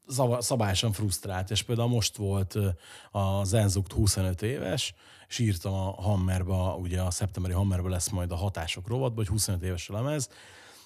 [0.07, 2.57] zavar, szabályosan frusztrált, és például most volt
[3.11, 4.93] a Zenzukt 25 éves,
[5.27, 9.63] és írtam a Hammerba, ugye a szeptemberi Hammerba lesz majd a hatások rovatba, hogy 25
[9.63, 10.29] éves a lemez,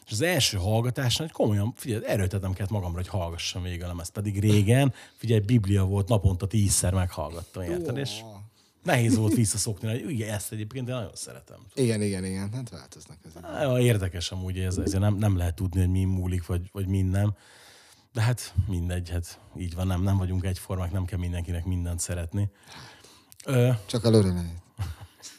[0.09, 4.11] és az első hallgatásnál, hogy komolyan, figyelj, erőltetem kellett magamra, hogy hallgassam végig a lemezt.
[4.11, 7.97] Pedig régen, figyelj, Biblia volt, naponta tízszer meghallgattam, érted?
[7.97, 8.21] És
[8.83, 11.57] nehéz volt visszaszokni, hogy igen, ezt egyébként én nagyon szeretem.
[11.73, 12.53] Igen, igen, igen.
[12.53, 13.43] Hát változnak ezek.
[13.43, 16.87] Á, jó, Érdekes amúgy, ez, ezért nem, nem lehet tudni, hogy mi múlik, vagy, vagy
[16.87, 17.33] min nem.
[18.13, 22.49] De hát mindegy, hát így van, nem, nem vagyunk egyformák, nem kell mindenkinek mindent szeretni.
[23.45, 24.53] Ö, Csak a Lorelei.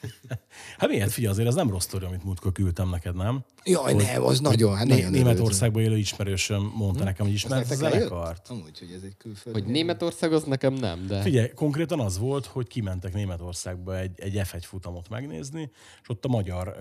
[0.78, 3.44] hát miért, figyelj, azért ez nem rossz sztori, amit múltkor küldtem neked, nem?
[3.64, 8.48] Jaj, nem, az nagyon, hát nagyon Németországban élő ismerősöm mondta nekem, hogy ismert zenekart.
[8.48, 9.60] Amúgy, hogy ez egy külföldi.
[9.60, 11.20] Hogy Németország az nekem nem, de...
[11.20, 15.70] Figyelj, konkrétan az volt, hogy kimentek Németországba egy, egy F1 futamot megnézni,
[16.02, 16.76] és ott a magyar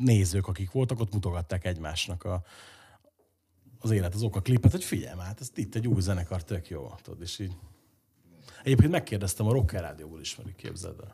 [0.00, 2.44] nézők, akik voltak, ott mutogatták egymásnak a,
[3.78, 6.68] az élet, az oka klipet, hogy figyelj már, hát ez itt egy új zenekar, tök
[6.68, 6.94] jó.
[7.02, 7.52] Tudod, és így.
[8.62, 11.12] Egyébként megkérdeztem, a Rocker Rádióból ismerik, képzeld el.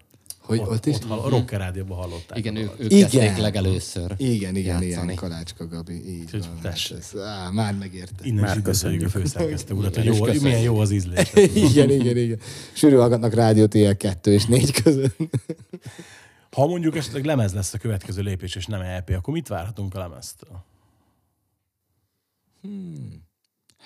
[0.58, 0.94] Hogy ott is?
[0.94, 2.38] Ott, hall, a Rocker Rádióban hallották.
[2.38, 3.10] Igen, ők, ők Igen.
[3.10, 4.14] kezdték legelőször.
[4.16, 5.14] Igen, igen, igen, játszani.
[5.14, 6.50] Kalácska Gabi, így Úgyhogy van.
[6.52, 6.96] Hát tessék.
[6.98, 8.14] ez, á, már megérte.
[8.22, 9.30] Innen is Már üdvözöljük a köszönjük.
[9.30, 10.42] főszerkesztő urat, hogy Igen, jó, köszönjük.
[10.42, 11.32] milyen jó az ízlés.
[11.70, 12.38] igen, igen, igen.
[12.72, 15.16] Sűrű hallgatnak rádiót ilyen kettő és négy között.
[16.50, 19.98] Ha mondjuk esetleg lemez lesz a következő lépés, és nem EP, akkor mit várhatunk a
[19.98, 20.64] lemeztől?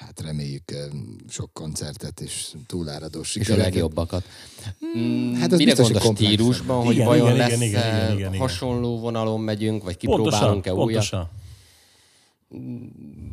[0.04, 0.84] Hát reméljük eh,
[1.28, 3.64] sok koncertet és túláradó És a sikereket.
[3.64, 4.24] legjobbakat.
[4.98, 8.36] Mm, Hát az Mire biztos, hogy stílusban, hogy Igen, vajon igen, lesz igen, igen, igen,
[8.36, 10.86] hasonló vonalon megyünk, vagy Pontosan, kipróbálunk-e újat?
[10.86, 11.28] pontosan.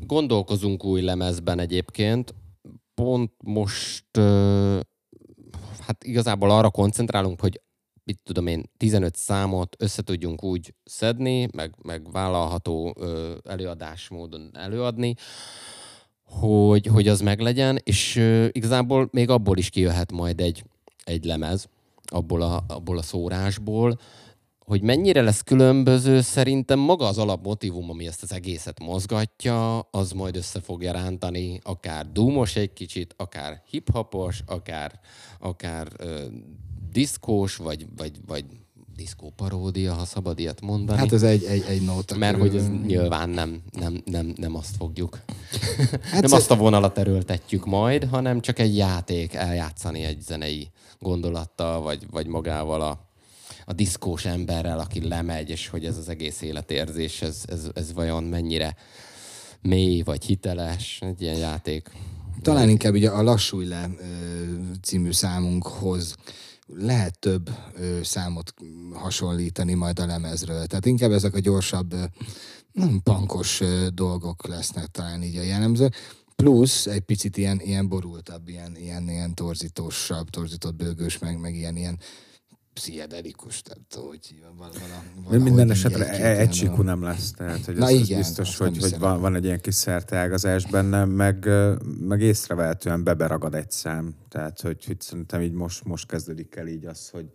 [0.07, 2.33] Gondolkozunk új lemezben egyébként.
[2.93, 4.79] Pont most, ö,
[5.79, 7.61] hát igazából arra koncentrálunk, hogy
[8.03, 15.15] mit tudom én, 15 számot össze tudjunk úgy szedni, meg, meg vállalható ö, előadásmódon előadni,
[16.39, 20.63] hogy, hogy az meglegyen, és uh, igazából még abból is kijöhet majd egy,
[21.03, 21.67] egy lemez,
[22.05, 23.99] abból a, abból a szórásból,
[24.59, 30.35] hogy mennyire lesz különböző, szerintem maga az alapmotívum, ami ezt az egészet mozgatja, az majd
[30.35, 34.99] össze fogja rántani, akár dúmos egy kicsit, akár hiphopos, akár,
[35.39, 36.21] akár uh,
[36.91, 38.45] diszkós, vagy, vagy, vagy
[39.01, 40.99] diszkó paródia, ha szabad ilyet mondani.
[40.99, 42.17] Hát ez egy, egy, egy nóta.
[42.17, 45.19] Mert hogy ez nyilván nem, nem, nem, nem azt fogjuk.
[46.11, 51.81] Hát nem azt a vonalat erőltetjük majd, hanem csak egy játék, eljátszani egy zenei gondolattal,
[51.81, 53.09] vagy, vagy magával a,
[53.65, 58.23] a diszkós emberrel, aki lemegy, és hogy ez az egész életérzés, ez, ez, ez vajon
[58.23, 58.75] mennyire
[59.61, 61.91] mély, vagy hiteles, egy ilyen játék.
[62.41, 63.89] Talán inkább ugye a Lassulj le
[64.81, 66.15] című számunkhoz
[66.73, 68.53] lehet több ö, számot
[68.93, 70.65] hasonlítani majd a lemezről.
[70.65, 71.95] Tehát inkább ezek a gyorsabb,
[72.71, 75.89] nem pankos ö, dolgok lesznek talán így a jellemző.
[76.35, 81.75] Plusz egy picit ilyen, ilyen borultabb, ilyen, ilyen, ilyen torzítósabb, torzított bőgős, meg, meg ilyen,
[81.75, 81.99] ilyen
[82.73, 87.85] pszichedelikus, tehát hogy vala, vala, valahogy Minden esetre egy, a- nem lesz, tehát hogy Na
[87.85, 91.49] ez igen, biztos, azt nem hogy, hogy van, van egy ilyen kis szerteágazás benne, meg,
[91.99, 94.15] meg észrevehetően beberagad egy szám.
[94.29, 97.25] Tehát, hogy, hogy szerintem így most, most kezdődik el így az, hogy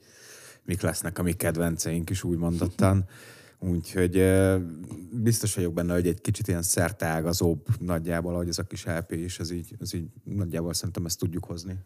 [0.65, 3.05] mik lesznek a mi kedvenceink is úgy mondottan.
[3.59, 4.25] Úgyhogy
[5.11, 9.39] biztos vagyok benne, hogy egy kicsit ilyen szerteágazóbb nagyjából, ahogy ez a kis LP is,
[9.39, 11.77] ez így, ez így nagyjából szerintem ezt tudjuk hozni.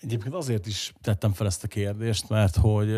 [0.00, 2.88] Egyébként azért is tettem fel ezt a kérdést, mert hogy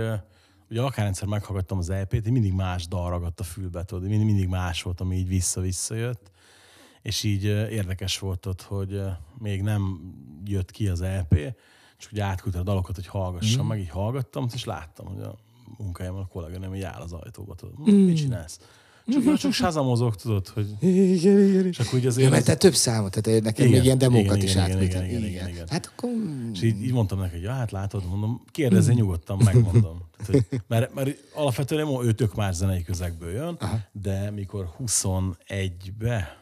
[0.70, 4.82] ugye akárrendszer meghallgattam az EP-t, mindig más dal ragadt a fülbe, tudod, mindig, mindig más
[4.82, 6.30] volt, ami így vissza-vissza jött,
[7.02, 9.00] és így érdekes volt ott, hogy
[9.38, 10.12] még nem
[10.44, 11.54] jött ki az EP,
[11.98, 13.68] csak ugye átküldte a dalokat, hogy hallgassam, Mhm.
[13.68, 15.34] meg így hallgattam, és láttam, hogy a
[15.78, 18.60] munkájában a kolléganőm így áll az ajtóba, tudod, hm, mit csinálsz?
[19.12, 21.70] Csak, csak sázamozok, tudod, hogy Igen, igen, igen.
[21.70, 22.30] csak úgy Ja, azért...
[22.30, 24.86] mert az- te több számot, tehát nekem Igen, még ilyen demókat igen, is átküldtem.
[25.04, 25.66] igen, igen, igen, igen.
[25.70, 26.10] Hát akkor...
[26.52, 30.00] És így, így mondtam neki, hogy ja, hát látod, mondom, kérdezzél nyugodtan, megmondom.
[30.16, 33.78] Tehát, hogy, mert, mert alapvetően nem, ő tök más zenei közegből jön, Aha.
[33.92, 36.36] de mikor 21-be,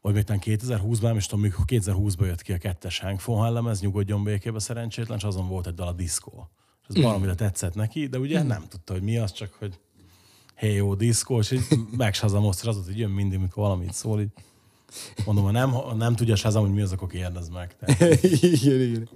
[0.00, 3.52] vagy még talán 2020-ban, nem is tudom, mikor 2020-ban jött ki a kettes Hank Von
[3.52, 6.48] lemez, nyugodjon békébe szerencsétlen, és azon volt egy dal a diszkó.
[6.88, 9.78] És ez valamire tetszett neki, de ugye nem tudta, hogy mi az, csak hogy
[10.54, 11.64] hey, jó diszkó, és így
[11.96, 14.30] megsazamozta, az volt, hogy jön mindig, mikor valamit szól, így
[15.24, 17.76] mondom, ha nem, ha nem tudja Shazam, hogy mi az, akkor kérdezd meg.
[17.76, 19.08] Tehát, igen, igen.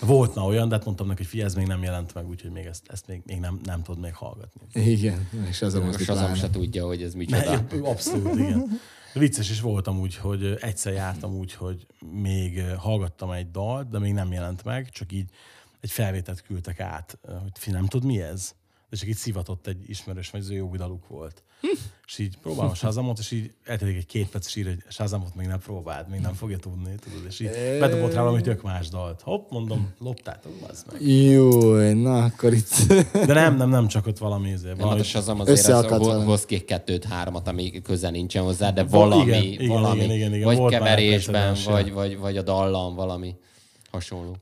[0.00, 2.50] volt na olyan, de hát mondtam neki, hogy figyelj, ez még nem jelent meg, úgyhogy
[2.50, 4.60] még ezt, ezt még, még nem, nem tudod még hallgatni.
[4.90, 6.34] Igen, és az a Most pláne.
[6.34, 7.64] se tudja, hogy ez micsoda.
[7.70, 8.80] Ne, abszolút, igen.
[9.14, 11.86] Vicces is voltam úgy, hogy egyszer jártam úgy, hogy
[12.22, 15.30] még hallgattam egy dalt, de még nem jelent meg, csak így
[15.80, 18.54] egy felvételt küldtek át, hogy fi, nem tudod mi ez?
[18.90, 21.42] De csak így szivatott egy ismerős, vagy az ő jó daluk volt.
[22.06, 25.34] És így próbálom a Shazamot, és így eltelik egy két perc, és ír, hogy Shazamot
[25.34, 27.50] még nem próbáld, még nem fogja tudni, tudod, és így
[27.80, 29.20] bedobott rá valami tök más dalt.
[29.20, 31.02] Hopp, mondom, loptátok, az meg.
[31.08, 32.86] Jó, na akkor itt...
[33.12, 35.86] De nem, nem, nem csak ott valami, ezért, Nem, valami hát a Shazam azért az,
[35.88, 36.24] valami.
[36.24, 40.14] hoz ki kettőt, háromat, ami köze nincsen hozzá, de Val- valami, igen, igen, valami igen,
[40.16, 40.44] igen, igen.
[40.46, 43.34] vagy Volt keverésben, vagy, vagy, vagy a dallam, valami
[43.90, 44.36] hasonló.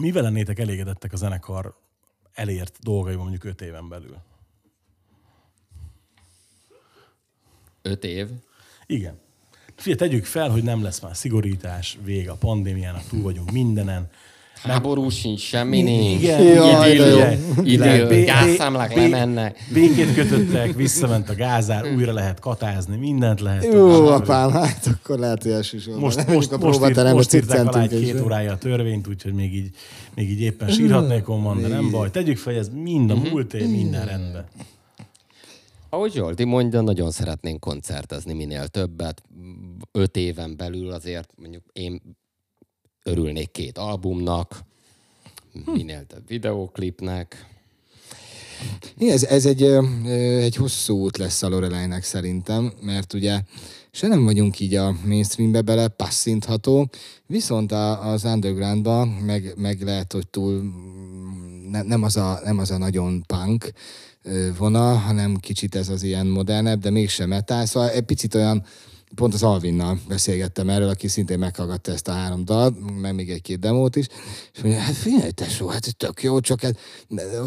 [0.00, 1.80] Mivel lennétek elégedettek a zenekar
[2.34, 4.16] elért dolgaival mondjuk öt éven belül?
[7.82, 8.28] Öt év.
[8.86, 9.20] Igen.
[9.76, 14.10] Figyelj, tegyük fel, hogy nem lesz már szigorítás, vége a pandémiának, túl vagyunk mindenen.
[14.54, 16.22] Háború sincs, semmi nincs.
[16.22, 17.38] Igen, Jaj.
[17.62, 19.66] Idő, Bé- gázszámlák lemennek.
[19.72, 23.64] Békét kötöttek, visszament a gázár, újra lehet katázni, mindent lehet.
[23.64, 26.02] Jó, apám, hát akkor lehet, hogy elsősorban.
[26.02, 29.54] Most, most, a most, írt, most írták alá egy két órája a törvényt, úgyhogy még
[29.54, 29.70] így,
[30.14, 32.10] még így éppen sírhatnékon van, de nem baj.
[32.10, 34.44] Tegyük fel, ez mind a múlt év, minden rendben.
[35.90, 39.22] Ahogy Zsolti mondja, nagyon szeretnénk koncertezni minél többet.
[39.92, 42.02] Öt éven belül azért mondjuk én
[43.02, 44.60] örülnék két albumnak,
[45.64, 47.46] minél több videóklipnek.
[48.98, 49.62] Igen, ez, ez egy,
[50.42, 53.40] egy hosszú út lesz a Lorelainek szerintem, mert ugye
[53.90, 56.90] se nem vagyunk így a mainstreambe bele passzintható,
[57.26, 60.72] viszont a, az undergroundba meg, meg lehet, hogy túl
[61.70, 63.72] ne, nem, az a, nem az a nagyon punk
[64.58, 68.64] vonal, hanem kicsit ez az ilyen modernebb, de mégsem metal, szóval egy picit olyan
[69.14, 73.58] pont az Alvinnal beszélgettem erről, aki szintén meghallgatta ezt a három dalt, meg még egy-két
[73.58, 74.06] demót is,
[74.52, 76.78] és mondja, hát figyelj, tesó, hát tök jó, csak hát,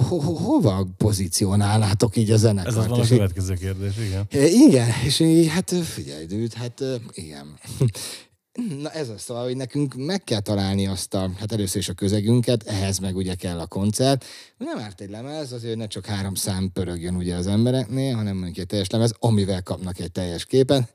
[0.07, 2.75] ho, ho, hova pozícionálnátok így a zenekart?
[2.75, 4.27] Ez az van a következő kérdés, igen.
[4.67, 7.59] Igen, és így, hát figyelj, dűd, hát igen.
[8.81, 11.93] Na ez az, szóval, hogy nekünk meg kell találni azt a, hát először is a
[11.93, 14.25] közegünket, ehhez meg ugye kell a koncert.
[14.57, 18.35] Nem árt egy lemez, azért hogy ne csak három szám pörögjön ugye az embereknél, hanem
[18.35, 20.87] mondjuk egy teljes lemez, amivel kapnak egy teljes képen.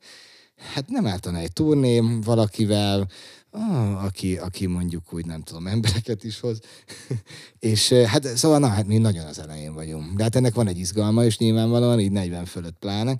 [0.75, 3.09] Hát nem ártana egy turné valakivel,
[3.51, 6.61] ah, aki, aki mondjuk úgy nem tudom, embereket is hoz.
[7.59, 10.16] és eh, hát szóval, na, hát mi nagyon az elején vagyunk.
[10.16, 13.18] De hát ennek van egy izgalma is nyilvánvalóan, így 40 fölött pláne.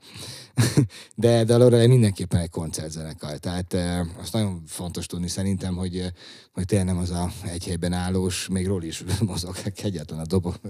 [1.15, 3.39] de, de alóra mindenképpen egy koncertzenekar.
[3.39, 6.09] Tehát e, azt nagyon fontos tudni szerintem, hogy, eh,
[6.53, 10.61] hogy tényleg nem az a egy helyben állós, még ról is mozog egyáltalán a dobok.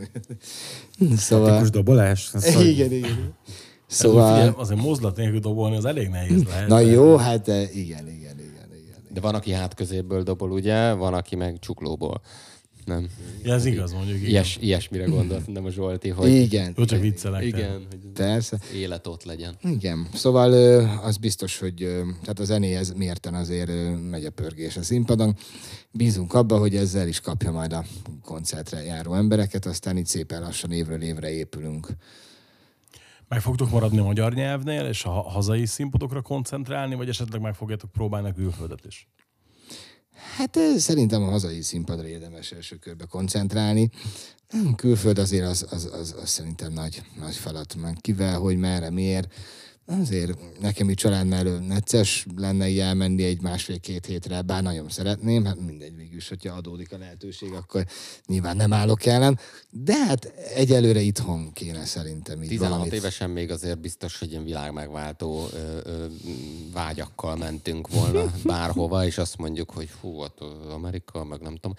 [1.16, 1.46] szóval...
[1.46, 2.30] Tipikus dobolás?
[2.44, 3.34] igen, igen, igen.
[3.90, 4.26] Szóval...
[4.26, 6.68] Hát, figyelj, azért mozlat nélkül dobolni az elég nehéz lehet.
[6.68, 8.68] Na jó, hát igen, igen, igen, igen.
[8.72, 9.02] igen.
[9.12, 10.92] De van, aki hátközépből dobol, ugye?
[10.92, 12.20] Van, aki meg csuklóból.
[12.84, 13.08] Nem.
[13.42, 14.28] Ja, ez igaz, mondjuk.
[14.28, 16.28] Ilyes, ilyesmire gondolt, nem a Zsolti, hogy...
[16.30, 16.74] Igen.
[16.76, 17.44] Jó, csak viccelek.
[17.44, 18.58] Igen, hogy Persze.
[18.74, 19.54] élet ott legyen.
[19.62, 20.08] Igen.
[20.14, 20.52] Szóval
[21.02, 21.74] az biztos, hogy
[22.20, 23.70] tehát a zenéhez mérten azért
[24.10, 25.36] megy a pörgés a színpadon.
[25.90, 27.84] Bízunk abba, hogy ezzel is kapja majd a
[28.24, 31.86] koncertre járó embereket, aztán itt szépen lassan évről évre épülünk.
[33.30, 37.92] Meg fogtok maradni a magyar nyelvnél, és a hazai színpadokra koncentrálni, vagy esetleg meg fogjátok
[37.92, 39.08] próbálni a külföldet is?
[40.36, 43.90] Hát szerintem a hazai színpadra érdemes első körbe koncentrálni.
[44.76, 47.76] Külföld azért az, az, az, az szerintem nagy, nagy feladat.
[48.00, 49.34] Kivel, hogy merre, miért
[49.90, 55.44] azért nekem így család mellől necces lenne így elmenni egy másfél-két hétre, bár nagyon szeretném,
[55.44, 57.86] hát mindegy végül hogyha adódik a lehetőség, akkor
[58.26, 59.38] nyilván nem állok ellen,
[59.70, 60.24] de hát
[60.54, 62.92] egyelőre itthon kéne szerintem így 16 valamit.
[62.92, 66.06] évesen még azért biztos, hogy ilyen világmegváltó ö, ö,
[66.72, 71.76] vágyakkal mentünk volna bárhova, és azt mondjuk, hogy hú, ott Amerika, meg nem tudom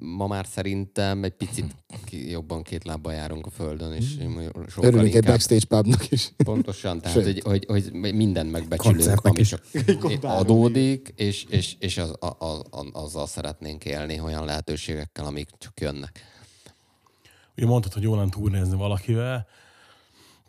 [0.00, 1.74] ma már szerintem egy picit
[2.10, 4.38] jobban két lábbal járunk a földön, és mm.
[4.68, 5.22] sokkal Örülünk inkább...
[5.22, 6.32] egy backstage pubnak is.
[6.36, 9.64] Pontosan, tehát hogy, hogy, hogy mindent megbecsülünk, ami csak
[10.22, 16.20] adódik, és, és, és az, az, az, azzal szeretnénk élni, olyan lehetőségekkel, amik csak jönnek.
[17.56, 19.46] Ugye mondtad, hogy jól lenne túrnézni valakivel.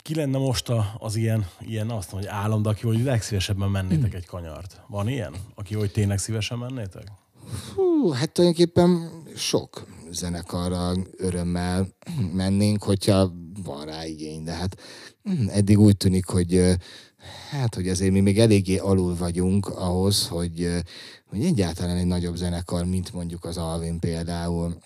[0.02, 4.14] Ki lenne most az ilyen, ilyen azt mondom, hogy állam, de aki hogy legszívesebben mennétek
[4.14, 4.80] egy kanyart?
[4.88, 5.34] Van ilyen?
[5.54, 7.12] Aki hogy tényleg szívesen mennétek?
[7.74, 11.88] Hú, hát tulajdonképpen sok zenekarra örömmel
[12.32, 13.32] mennénk, hogyha
[13.64, 14.76] van rá igény, de hát
[15.48, 16.76] eddig úgy tűnik, hogy
[17.50, 20.70] hát, hogy azért mi még eléggé alul vagyunk ahhoz, hogy,
[21.26, 24.78] hogy egyáltalán egy nagyobb zenekar, mint mondjuk az Alvin például,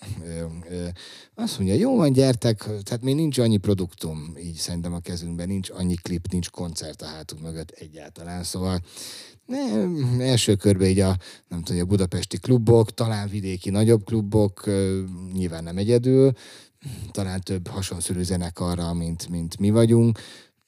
[1.35, 5.69] azt mondja, jó van, gyertek, tehát még nincs annyi produktum, így szerintem a kezünkben, nincs
[5.69, 8.81] annyi klip, nincs koncert a hátunk mögött egyáltalán, szóval
[9.45, 14.69] nem, első körben így a, nem tudom, a budapesti klubok, talán vidéki nagyobb klubok,
[15.33, 16.33] nyilván nem egyedül,
[17.11, 20.19] talán több hasonszörű zenekarra, mint, mint mi vagyunk.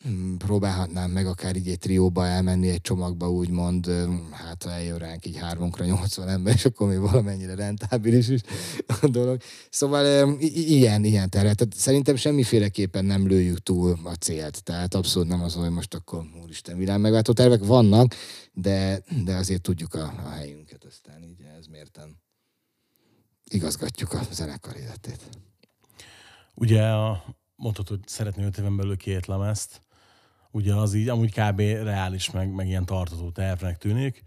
[0.04, 3.92] Hmm, próbálhatnám meg akár így egy trióba elmenni, egy csomagba úgymond,
[4.32, 8.42] hát ha eljön ránk így hármunkra 80 ember, és akkor még valamennyire rentábilis is
[9.02, 9.42] a dolog.
[9.70, 11.58] Szóval ilyen, ilyen terület.
[11.58, 14.64] Tehát szerintem semmiféleképpen nem lőjük túl a célt.
[14.64, 18.16] Tehát abszolút nem az, hogy most akkor úristen világ megváltó tervek vannak,
[18.54, 22.22] de, de azért tudjuk a, a helyünket, aztán így ez mérten
[23.48, 25.22] igazgatjuk a zenekar életét.
[26.54, 27.24] Ugye a,
[27.56, 29.82] mondtad, hogy szeretné öt éven belül két lemezt,
[30.52, 31.60] ugye az így amúgy kb.
[31.60, 34.24] reális, meg, meg ilyen tartozó tervnek tűnik.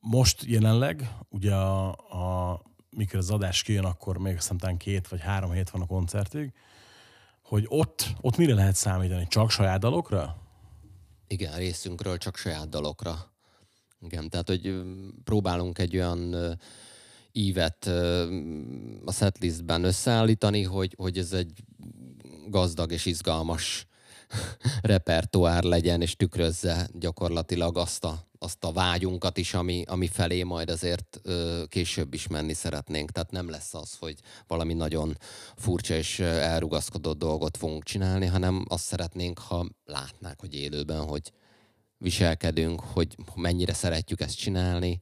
[0.00, 5.52] Most jelenleg, ugye a, a mikor az adás kijön, akkor még szerintem két vagy három
[5.52, 6.52] hét van a koncertig,
[7.42, 9.26] hogy ott, ott mire lehet számítani?
[9.26, 10.36] Csak saját dalokra?
[11.26, 13.32] Igen, részünkről csak saját dalokra.
[14.00, 14.82] Igen, tehát hogy
[15.24, 16.34] próbálunk egy olyan
[17.32, 17.86] ívet
[19.04, 21.64] a setlistben összeállítani, hogy, hogy ez egy
[22.48, 23.86] gazdag és izgalmas
[24.82, 30.70] repertoár legyen, és tükrözze gyakorlatilag azt a, azt a vágyunkat is, ami, ami felé majd
[30.70, 33.10] azért ö, később is menni szeretnénk.
[33.10, 35.16] Tehát nem lesz az, hogy valami nagyon
[35.56, 41.32] furcsa és elrugaszkodott dolgot fogunk csinálni, hanem azt szeretnénk, ha látnák, hogy élőben, hogy
[41.98, 44.98] viselkedünk, hogy mennyire szeretjük ezt csinálni,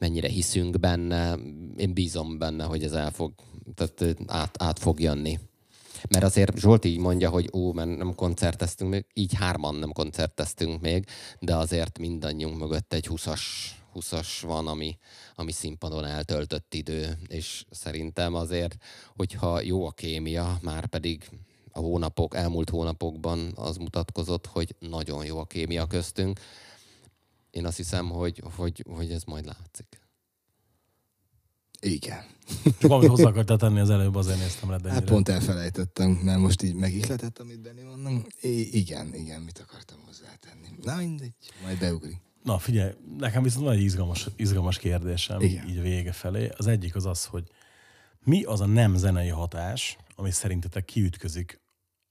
[0.00, 1.38] mennyire hiszünk benne.
[1.76, 3.32] Én bízom benne, hogy ez el fog,
[3.74, 5.38] tehát át, át fog jönni.
[6.08, 10.80] Mert azért Zsolt így mondja, hogy ó, mert nem koncerteztünk még, így hárman nem koncerteztünk
[10.80, 11.06] még,
[11.38, 13.40] de azért mindannyiunk mögött egy 20-as
[13.94, 14.98] 20-as van, ami,
[15.34, 18.76] ami színpadon eltöltött idő, és szerintem azért,
[19.16, 21.28] hogyha jó a kémia, már pedig
[21.72, 26.40] a hónapok, elmúlt hónapokban az mutatkozott, hogy nagyon jó a kémia köztünk.
[27.50, 30.00] Én azt hiszem, hogy, hogy, hogy ez majd látszik.
[31.80, 32.24] Igen.
[32.78, 34.78] Csak amit hozzá akartál tenni az előbb, azért néztem le.
[34.90, 38.26] Hát pont elfelejtettem, mert most így megihletett, amit Benni mondom.
[38.40, 40.68] I- igen, igen, mit akartam hozzátenni.
[40.82, 42.20] Na mindegy, majd beugri.
[42.42, 45.68] Na figyelj, nekem viszont van egy izgalmas, izgalmas kérdésem igen.
[45.68, 46.48] így a vége felé.
[46.56, 47.44] Az egyik az az, hogy
[48.24, 51.60] mi az a nem zenei hatás, ami szerintetek kiütközik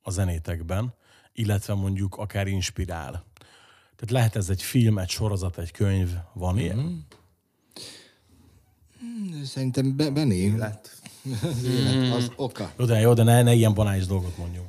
[0.02, 0.94] a zenétekben,
[1.34, 3.26] illetve mondjuk akár inspirál.
[4.00, 6.78] Tehát lehet ez egy film, egy sorozat, egy könyv, van ilyen?
[6.78, 6.97] Mhm.
[9.43, 10.58] Szerintem Be- Benni.
[10.58, 10.89] Lett.
[11.43, 12.72] Az élet, az oka.
[12.78, 14.68] Jó, de, jó, de ne, ne ilyen banális dolgot mondjunk.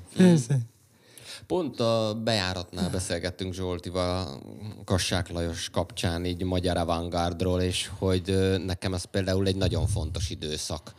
[1.47, 4.43] Pont a bejáratnál beszélgettünk Zsoltival
[4.85, 10.95] Kassák Lajos kapcsán így magyar avantgárdról, és hogy nekem ez például egy nagyon fontos időszak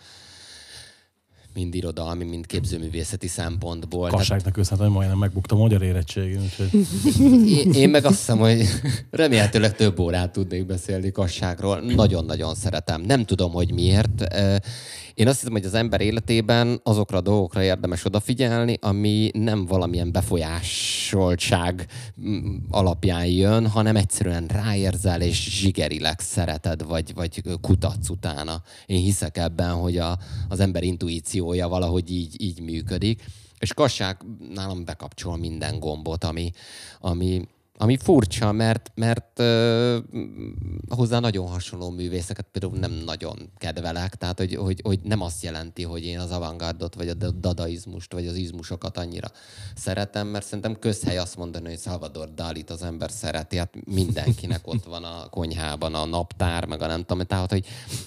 [1.54, 4.10] mind irodalmi, mind képzőművészeti szempontból.
[4.10, 6.86] Tehát Kasságnak köszönhetően hogy majdnem megbukta a magyar érettségén, úgyhogy
[7.60, 8.64] én, én meg azt hiszem, hogy
[9.10, 11.80] remélhetőleg több órát tudnék beszélni Kasságról.
[11.80, 13.02] Nagyon-nagyon szeretem.
[13.02, 14.24] Nem tudom, hogy miért.
[15.14, 20.12] Én azt hiszem, hogy az ember életében azokra a dolgokra érdemes odafigyelni, ami nem valamilyen
[20.12, 21.88] befolyásoltság
[22.22, 28.62] mm, alapján jön, hanem egyszerűen ráérzel és zsigerileg szereted, vagy, vagy kutatsz utána.
[28.86, 30.18] Én hiszek ebben, hogy a,
[30.50, 30.84] az ember
[31.42, 33.24] intuíciója valahogy így, így működik.
[33.60, 34.22] És Kassák
[34.54, 36.52] nálam bekapcsol minden gombot, ami,
[37.00, 39.98] ami, ami furcsa, mert, mert uh,
[40.90, 45.84] hozzá nagyon hasonló művészeket például nem nagyon kedvelek, tehát hogy, hogy, hogy nem azt jelenti,
[45.84, 49.28] hogy én az avantgárdot, vagy a dadaizmust, vagy az izmusokat annyira
[49.76, 54.86] szeretem, mert szerintem közhely azt mondani, hogy Salvador Dalit az ember szereti, hát mindenkinek ott
[54.86, 57.66] van a konyhában a naptár, meg a nem tudom, tehát hogy,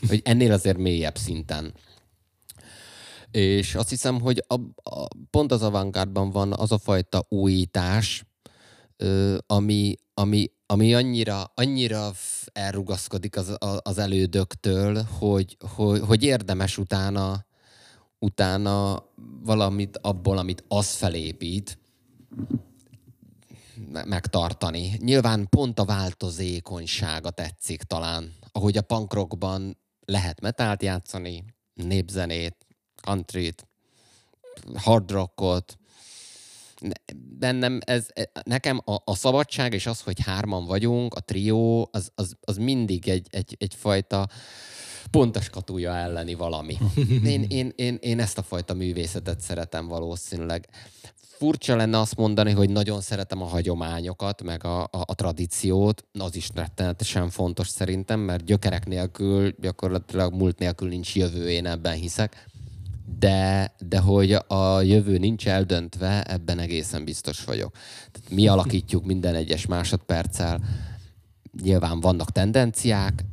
[0.09, 1.73] hogy ennél azért mélyebb szinten
[3.35, 8.25] és azt hiszem, hogy a, a, pont az avantgárdban van az a fajta újítás,
[8.97, 12.13] ö, ami, ami, ami annyira, annyira
[12.53, 17.47] elrugaszkodik az, az elődöktől, hogy, hogy, hogy érdemes utána,
[18.19, 19.05] utána
[19.43, 21.79] valamit abból, amit az felépít,
[23.93, 24.97] me- megtartani.
[24.99, 32.64] Nyilván pont a változékonysága tetszik talán, ahogy a punkrockban lehet metált játszani, népzenét,
[33.05, 33.67] countryt,
[34.75, 35.79] hard rockot.
[36.79, 41.89] Ne- Bennem ez, e- nekem a, a szabadság és az, hogy hárman vagyunk, a trió,
[41.93, 44.29] az, az, az mindig egy, egy, egyfajta
[45.11, 46.77] pontos katúja elleni valami.
[47.25, 50.69] Én, én, én, én ezt a fajta művészetet szeretem valószínűleg.
[51.37, 56.37] Furcsa lenne azt mondani, hogy nagyon szeretem a hagyományokat, meg a, a, a tradíciót, az
[56.37, 62.47] is rettenetesen fontos szerintem, mert gyökerek nélkül, gyakorlatilag múlt nélkül nincs jövő, én ebben hiszek.
[63.19, 67.73] De, de hogy a jövő nincs eldöntve, ebben egészen biztos vagyok.
[68.13, 70.61] Tehát mi alakítjuk minden egyes másodperccel,
[71.63, 73.25] nyilván vannak tendenciák,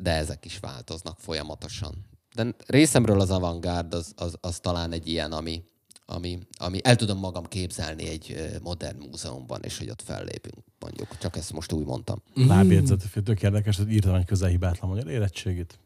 [0.00, 1.94] de ezek is változnak folyamatosan.
[2.34, 5.62] De részemről az avantgárd az, az, az talán egy ilyen, ami,
[6.06, 11.18] ami, ami el tudom magam képzelni egy modern múzeumban, és hogy ott fellépünk, mondjuk.
[11.18, 12.22] Csak ezt most úgy mondtam.
[12.34, 15.78] lábjegyzet, tök érdekes, hogy írtam egy közelhibátlan magyar érettségit.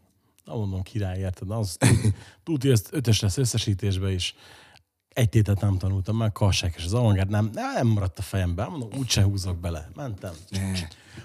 [0.45, 1.51] Na mondom, király, érted?
[1.51, 1.79] Az
[2.45, 4.35] tudja, ezt ötös lesz összesítésbe is.
[5.09, 8.71] Egy tétet nem tanultam meg, kassák és az avantgárd nem, nem maradt a fejemben.
[8.71, 9.89] Mondom, úgyse húzok bele.
[9.95, 10.33] Mentem.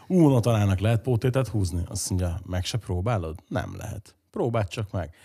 [0.07, 1.83] Na talának lehet pótétet húzni?
[1.87, 3.43] Azt mondja, meg se próbálod?
[3.47, 4.15] Nem lehet.
[4.31, 5.15] Próbáld csak meg.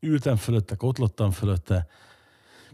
[0.00, 1.86] Ültem fölötte, kotlottam fölötte,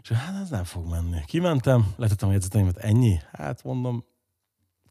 [0.01, 1.19] és hát ez nem fog menni.
[1.25, 3.19] Kimentem, letettem a jegyzeteimet, ennyi?
[3.31, 4.05] Hát mondom,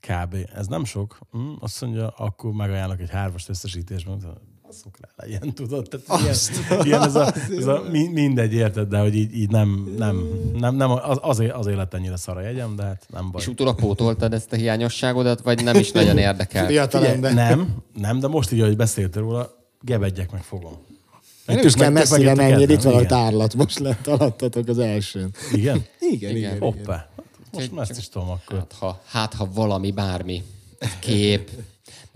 [0.00, 0.36] kb.
[0.54, 1.18] Ez nem sok.
[1.30, 4.38] Hm, azt mondja, akkor megajánlok egy hárvast összesítésben.
[4.68, 5.88] Asszuk rá legyen, tudod?
[5.88, 6.36] Tehát ilyen,
[6.84, 10.74] ilyen ez a, ez a mi- mindegy, érted, de hogy így, így nem, nem, nem,
[10.76, 13.40] nem az, azért, azért lett ennyire szar a jegyem, de hát nem baj.
[13.42, 16.66] És utólag pótoltad ezt a hiányosságodat, vagy nem is nagyon érdekel?
[16.66, 17.34] Fiatal Figyelj, ember.
[17.34, 20.76] nem, nem, de most így, ahogy beszéltél róla, gebedjek meg fogom.
[21.46, 25.34] Nem is kell messzire ezen, itt van a tárlat, most lett alattatok az elsőn.
[25.52, 25.84] Igen?
[26.00, 26.36] Igen, igen.
[26.36, 26.58] igen.
[26.58, 27.08] Hoppá.
[27.52, 28.58] Most már ezt is tudom akkor.
[28.58, 30.42] Hát ha, hát, ha valami, bármi,
[31.00, 31.50] kép,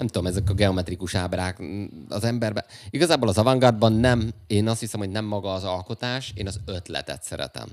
[0.00, 1.62] nem tudom, ezek a geometrikus ábrák
[2.08, 2.64] az emberben.
[2.90, 7.22] Igazából az avantgárdban nem, én azt hiszem, hogy nem maga az alkotás, én az ötletet
[7.22, 7.68] szeretem.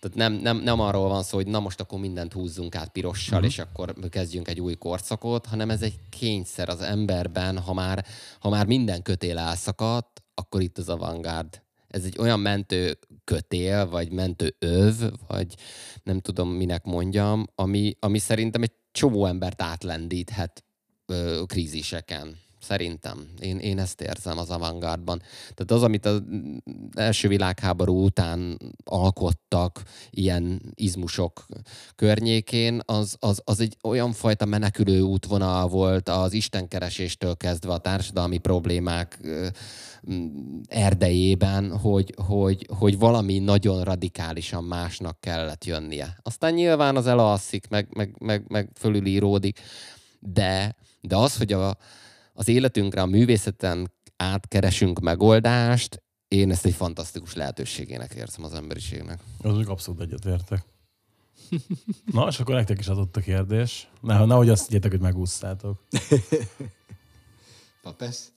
[0.00, 3.38] Tehát nem, nem, nem arról van szó, hogy na most akkor mindent húzzunk át pirossal,
[3.38, 3.52] uh-huh.
[3.52, 8.04] és akkor kezdjünk egy új korszakot, hanem ez egy kényszer az emberben, ha már,
[8.40, 11.62] ha már minden kötél elszakadt, akkor itt az avantgárd.
[11.88, 14.94] Ez egy olyan mentő kötél, vagy mentő öv,
[15.26, 15.54] vagy
[16.02, 20.64] nem tudom, minek mondjam, ami, ami szerintem egy csomó embert átlendíthet
[21.10, 22.36] ö, kríziseken.
[22.62, 23.28] Szerintem.
[23.38, 25.18] Én, én ezt érzem az avantgárdban.
[25.54, 26.22] Tehát az, amit az
[26.94, 31.46] első világháború után alkottak ilyen izmusok
[31.96, 38.38] környékén, az, az, az egy olyan fajta menekülő útvonal volt az istenkereséstől kezdve a társadalmi
[38.38, 39.18] problémák
[40.66, 46.16] erdejében, hogy, hogy, hogy valami nagyon radikálisan másnak kellett jönnie.
[46.22, 49.60] Aztán nyilván az elalszik, meg, meg, meg, meg fölülíródik,
[50.18, 51.76] de, de az, hogy a,
[52.32, 59.20] az életünkre, a művészeten átkeresünk megoldást, én ezt egy fantasztikus lehetőségének érzem az emberiségnek.
[59.38, 60.64] Az mondjuk abszolút egyetértek.
[62.12, 63.90] Na, és akkor nektek is adott a kérdés.
[64.00, 65.82] Ne, nehogy azt higgyétek, hogy megúsztátok.
[67.82, 68.32] Papesz?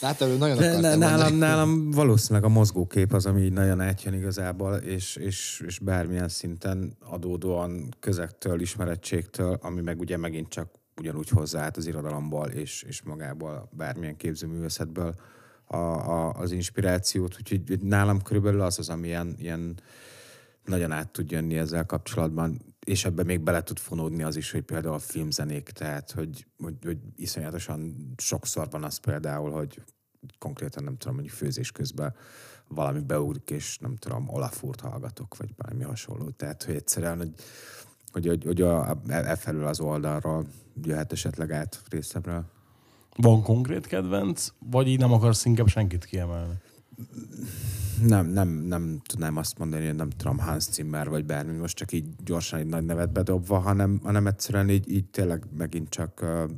[0.00, 0.96] Láttam, hogy nagyon mondani.
[0.96, 6.28] nálam, nálam valószínűleg a mozgókép az, ami így nagyon átjön igazából, és, és, és bármilyen
[6.28, 13.02] szinten adódóan közektől, ismerettségtől, ami meg ugye megint csak ugyanúgy hozzáállt az irodalomból és, és
[13.02, 15.14] magából, bármilyen képzőművészetből
[15.64, 17.36] a, a, az inspirációt.
[17.38, 19.80] Úgyhogy nálam körülbelül az az, ami ilyen, ilyen
[20.64, 24.62] nagyon át tud jönni ezzel kapcsolatban, és ebbe még bele tud fonódni az is, hogy
[24.62, 29.82] például a filmzenék, tehát hogy, hogy, hogy iszonyatosan sokszor van az például, hogy
[30.38, 32.14] konkrétan nem tudom, mondjuk főzés közben
[32.68, 36.30] valami beugrik, és nem tudom, Olafurt hallgatok, vagy bármi hasonló.
[36.30, 37.32] Tehát, hogy egyszerűen, hogy,
[38.12, 40.46] hogy, hogy, hogy a, e, e felül az oldalról
[40.82, 42.44] jöhet esetleg át részemről.
[43.16, 46.54] Van konkrét kedvenc, vagy így nem akarsz inkább senkit kiemelni?
[48.06, 51.92] Nem, nem, nem tudnám azt mondani, hogy nem tudom, Hans Zimmer vagy bármi, most csak
[51.92, 56.50] így gyorsan egy nagy nevet bedobva, hanem, hanem egyszerűen így, így tényleg megint csak uh,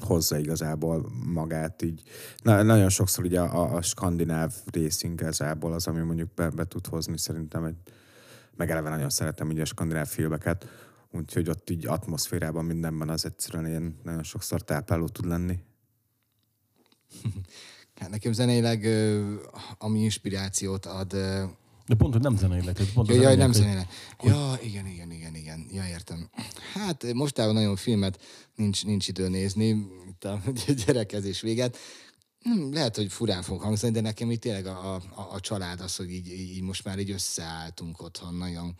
[0.00, 2.02] hozza igazából magát így.
[2.42, 6.64] Na, nagyon sokszor ugye a, a, a skandináv rész igazából az, ami mondjuk be, be
[6.64, 7.76] tud hozni szerintem egy,
[8.56, 10.66] meg eleve nagyon szeretem ugye a skandináv filmeket,
[11.10, 15.58] úgyhogy ott így atmoszférában mindenben az egyszerűen ilyen nagyon sokszor tápláló tud lenni.
[17.94, 18.86] Hát nekem zeneileg,
[19.78, 21.08] ami inspirációt ad,
[21.86, 22.76] De pont, hogy nem zeneileg.
[22.94, 23.88] Pont Ja, jaj, nem hogy- zenélek.
[24.22, 25.66] Ja, igen, igen, igen, igen.
[25.72, 26.28] Ja, értem.
[26.74, 28.22] Hát mostában nagyon filmet
[28.54, 29.68] nincs, nincs idő nézni,
[30.08, 30.40] itt a
[30.86, 31.76] gyerekezés véget.
[32.44, 35.96] Hm, Lehet, hogy furán fog hangzani, de nekem itt tényleg a, a, a család az,
[35.96, 38.76] hogy így, így most már így összeálltunk otthon nagyon.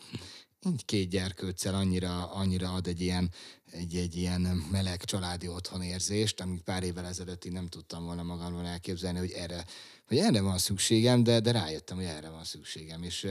[0.67, 3.31] Így két gyerkőccel annyira, annyira ad egy ilyen,
[3.71, 4.41] egy, egy ilyen
[4.71, 9.65] meleg családi otthonérzést, amit pár évvel ezelőtt így nem tudtam volna magamról elképzelni, hogy erre,
[10.07, 13.03] hogy erre van szükségem, de, de rájöttem, hogy erre van szükségem.
[13.03, 13.27] És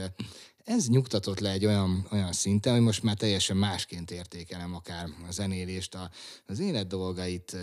[0.64, 5.32] ez nyugtatott le egy olyan, olyan szinten, hogy most már teljesen másként értékelem akár a
[5.32, 6.10] zenélést, a,
[6.46, 7.56] az élet dolgait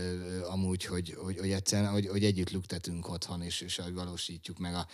[0.50, 4.74] amúgy, hogy, hogy, hogy egyszerűen, hogy, hogy együtt lüktetünk otthon, és, és hogy valósítjuk meg
[4.74, 4.88] a,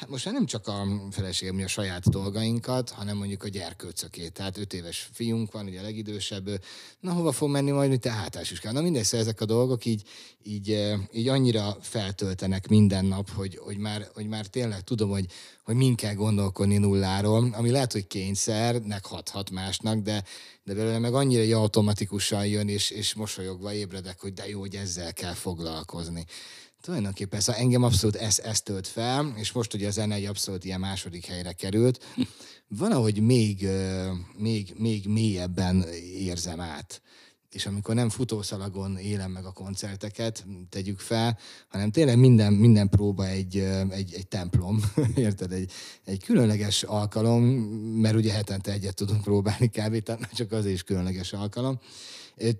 [0.00, 4.32] Hát most már nem csak a feleségem, mi a saját dolgainkat, hanem mondjuk a gyerkőcökét.
[4.32, 6.48] Tehát öt éves fiunk van, ugye a legidősebb.
[7.00, 8.72] Na, hova fog menni majd, mint te hátás is kell.
[8.72, 10.02] Na mindegy, szóval ezek a dolgok így,
[10.42, 15.26] így, eh, így annyira feltöltenek minden nap, hogy, hogy, már, hogy már tényleg tudom, hogy,
[15.64, 20.24] hogy min kell gondolkodni nulláról, ami lehet, hogy kényszernek hathat másnak, de,
[20.64, 25.12] de belőle meg annyira automatikusan jön, és, és mosolyogva ébredek, hogy de jó, hogy ezzel
[25.12, 26.24] kell foglalkozni.
[26.80, 30.64] Tulajdonképpen szóval engem abszolút ez, ez tölt fel, és most ugye a zene egy abszolút
[30.64, 32.04] ilyen második helyre került.
[32.68, 35.84] Valahogy még, ö, még, még mélyebben
[36.18, 37.02] érzem át.
[37.50, 43.26] És amikor nem futószalagon élem meg a koncerteket, tegyük fel, hanem tényleg minden, minden próba
[43.26, 43.56] egy,
[43.88, 44.80] egy, egy templom,
[45.14, 45.52] érted?
[45.52, 45.72] Egy,
[46.04, 47.42] egy különleges alkalom,
[48.00, 50.02] mert ugye hetente egyet tudunk próbálni kb.
[50.02, 51.80] tehát csak az is különleges alkalom.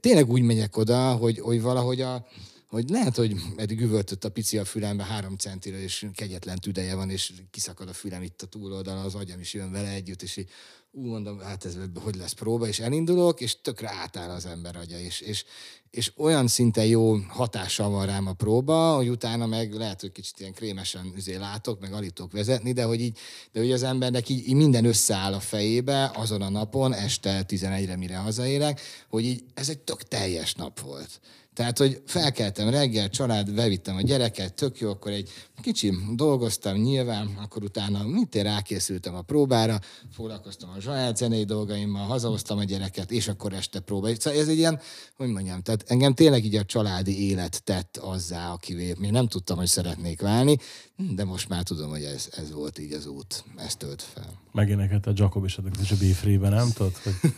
[0.01, 2.27] Tényleg úgy megyek oda, hogy, hogy valahogy a,
[2.71, 7.11] hogy lehet, hogy eddig üvöltött a pici a fülembe három centire, és kegyetlen tüdeje van,
[7.11, 10.51] és kiszakad a fülem itt a túloldalon, az agyam is jön vele együtt, és így,
[10.91, 15.21] mondom, hát ez hogy lesz próba, és elindulok, és tökre átáll az ember agya, és,
[15.21, 15.45] és,
[15.91, 20.41] és olyan szinten jó hatással van rám a próba, hogy utána meg lehet, hogy kicsit
[20.41, 23.19] ilyen krémesen üzé látok, meg alig tudok vezetni, de hogy így,
[23.53, 27.97] de hogy az embernek így, így minden összeáll a fejébe azon a napon, este 11-re,
[27.97, 31.21] mire hazaérek, hogy így ez egy tök teljes nap volt.
[31.55, 35.31] Tehát, hogy felkeltem reggel, család, bevittem a gyereket, tök jó, akkor egy
[35.61, 39.79] kicsi dolgoztam nyilván, akkor utána mint rákészültem a próbára,
[40.13, 44.15] foglalkoztam a saját zenei dolgaimmal, hazahoztam a gyereket, és akkor este próba.
[44.15, 44.81] Szóval ez egy ilyen,
[45.17, 49.57] hogy mondjam, tehát engem tényleg így a családi élet tett azzá, akivé még nem tudtam,
[49.57, 50.57] hogy szeretnék válni,
[50.97, 54.41] de most már tudom, hogy ez, ez volt így az út, ez tölt fel.
[54.53, 55.59] Megénekelt a Jacob és
[55.91, 56.97] a B-Free-ben, nem tudod?
[56.97, 57.33] Hogy,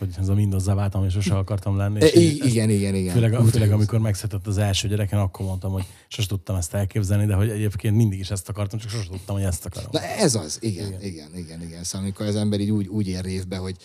[0.00, 2.02] hogy ez a mindazzá váltam, és sosem akartam lenni.
[2.02, 3.14] E, És i- igen, igen, igen.
[3.14, 7.34] Főleg, főleg amikor megszületett az első gyereken, akkor mondtam, hogy sosem tudtam ezt elképzelni, de
[7.34, 9.90] hogy egyébként mindig is ezt akartam, csak sosem tudtam, hogy ezt akarom.
[9.92, 11.62] Na ez az, igen, igen, igen, igen.
[11.62, 11.84] igen.
[11.84, 13.76] Szóval amikor az ember így úgy, úgy ér révbe, hogy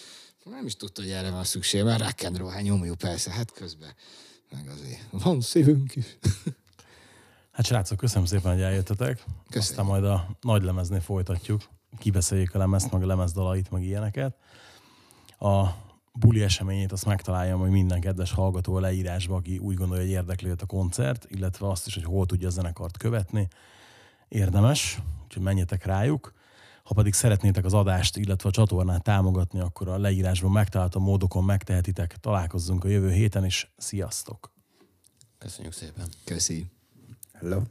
[0.44, 3.90] nem is tudta, hogy erre van szükség, mert hát nyomjuk persze, hát közben
[4.52, 6.06] meg azért van szívünk is.
[7.52, 9.24] Hát srácok, köszönöm szépen, hogy eljöttetek.
[9.50, 11.62] Aztán majd a nagy lemeznél folytatjuk.
[12.00, 14.36] Kibeszéljük a lemezt, meg a lemezdalait, meg ilyeneket.
[15.40, 15.64] A
[16.20, 20.50] buli eseményét azt megtalálja hogy minden kedves hallgató a leírásba, aki úgy gondolja, hogy érdekli
[20.50, 23.48] a koncert, illetve azt is, hogy hol tudja a zenekart követni.
[24.28, 26.34] Érdemes, úgyhogy menjetek rájuk.
[26.84, 32.18] Ha pedig szeretnétek az adást, illetve a csatornát támogatni, akkor a leírásban megtalálható módokon megtehetitek.
[32.18, 33.72] Találkozzunk a jövő héten is.
[33.78, 34.54] Sziasztok!
[35.38, 36.08] Köszönjük szépen.
[36.24, 36.66] Köszi.
[37.34, 37.62] Hello.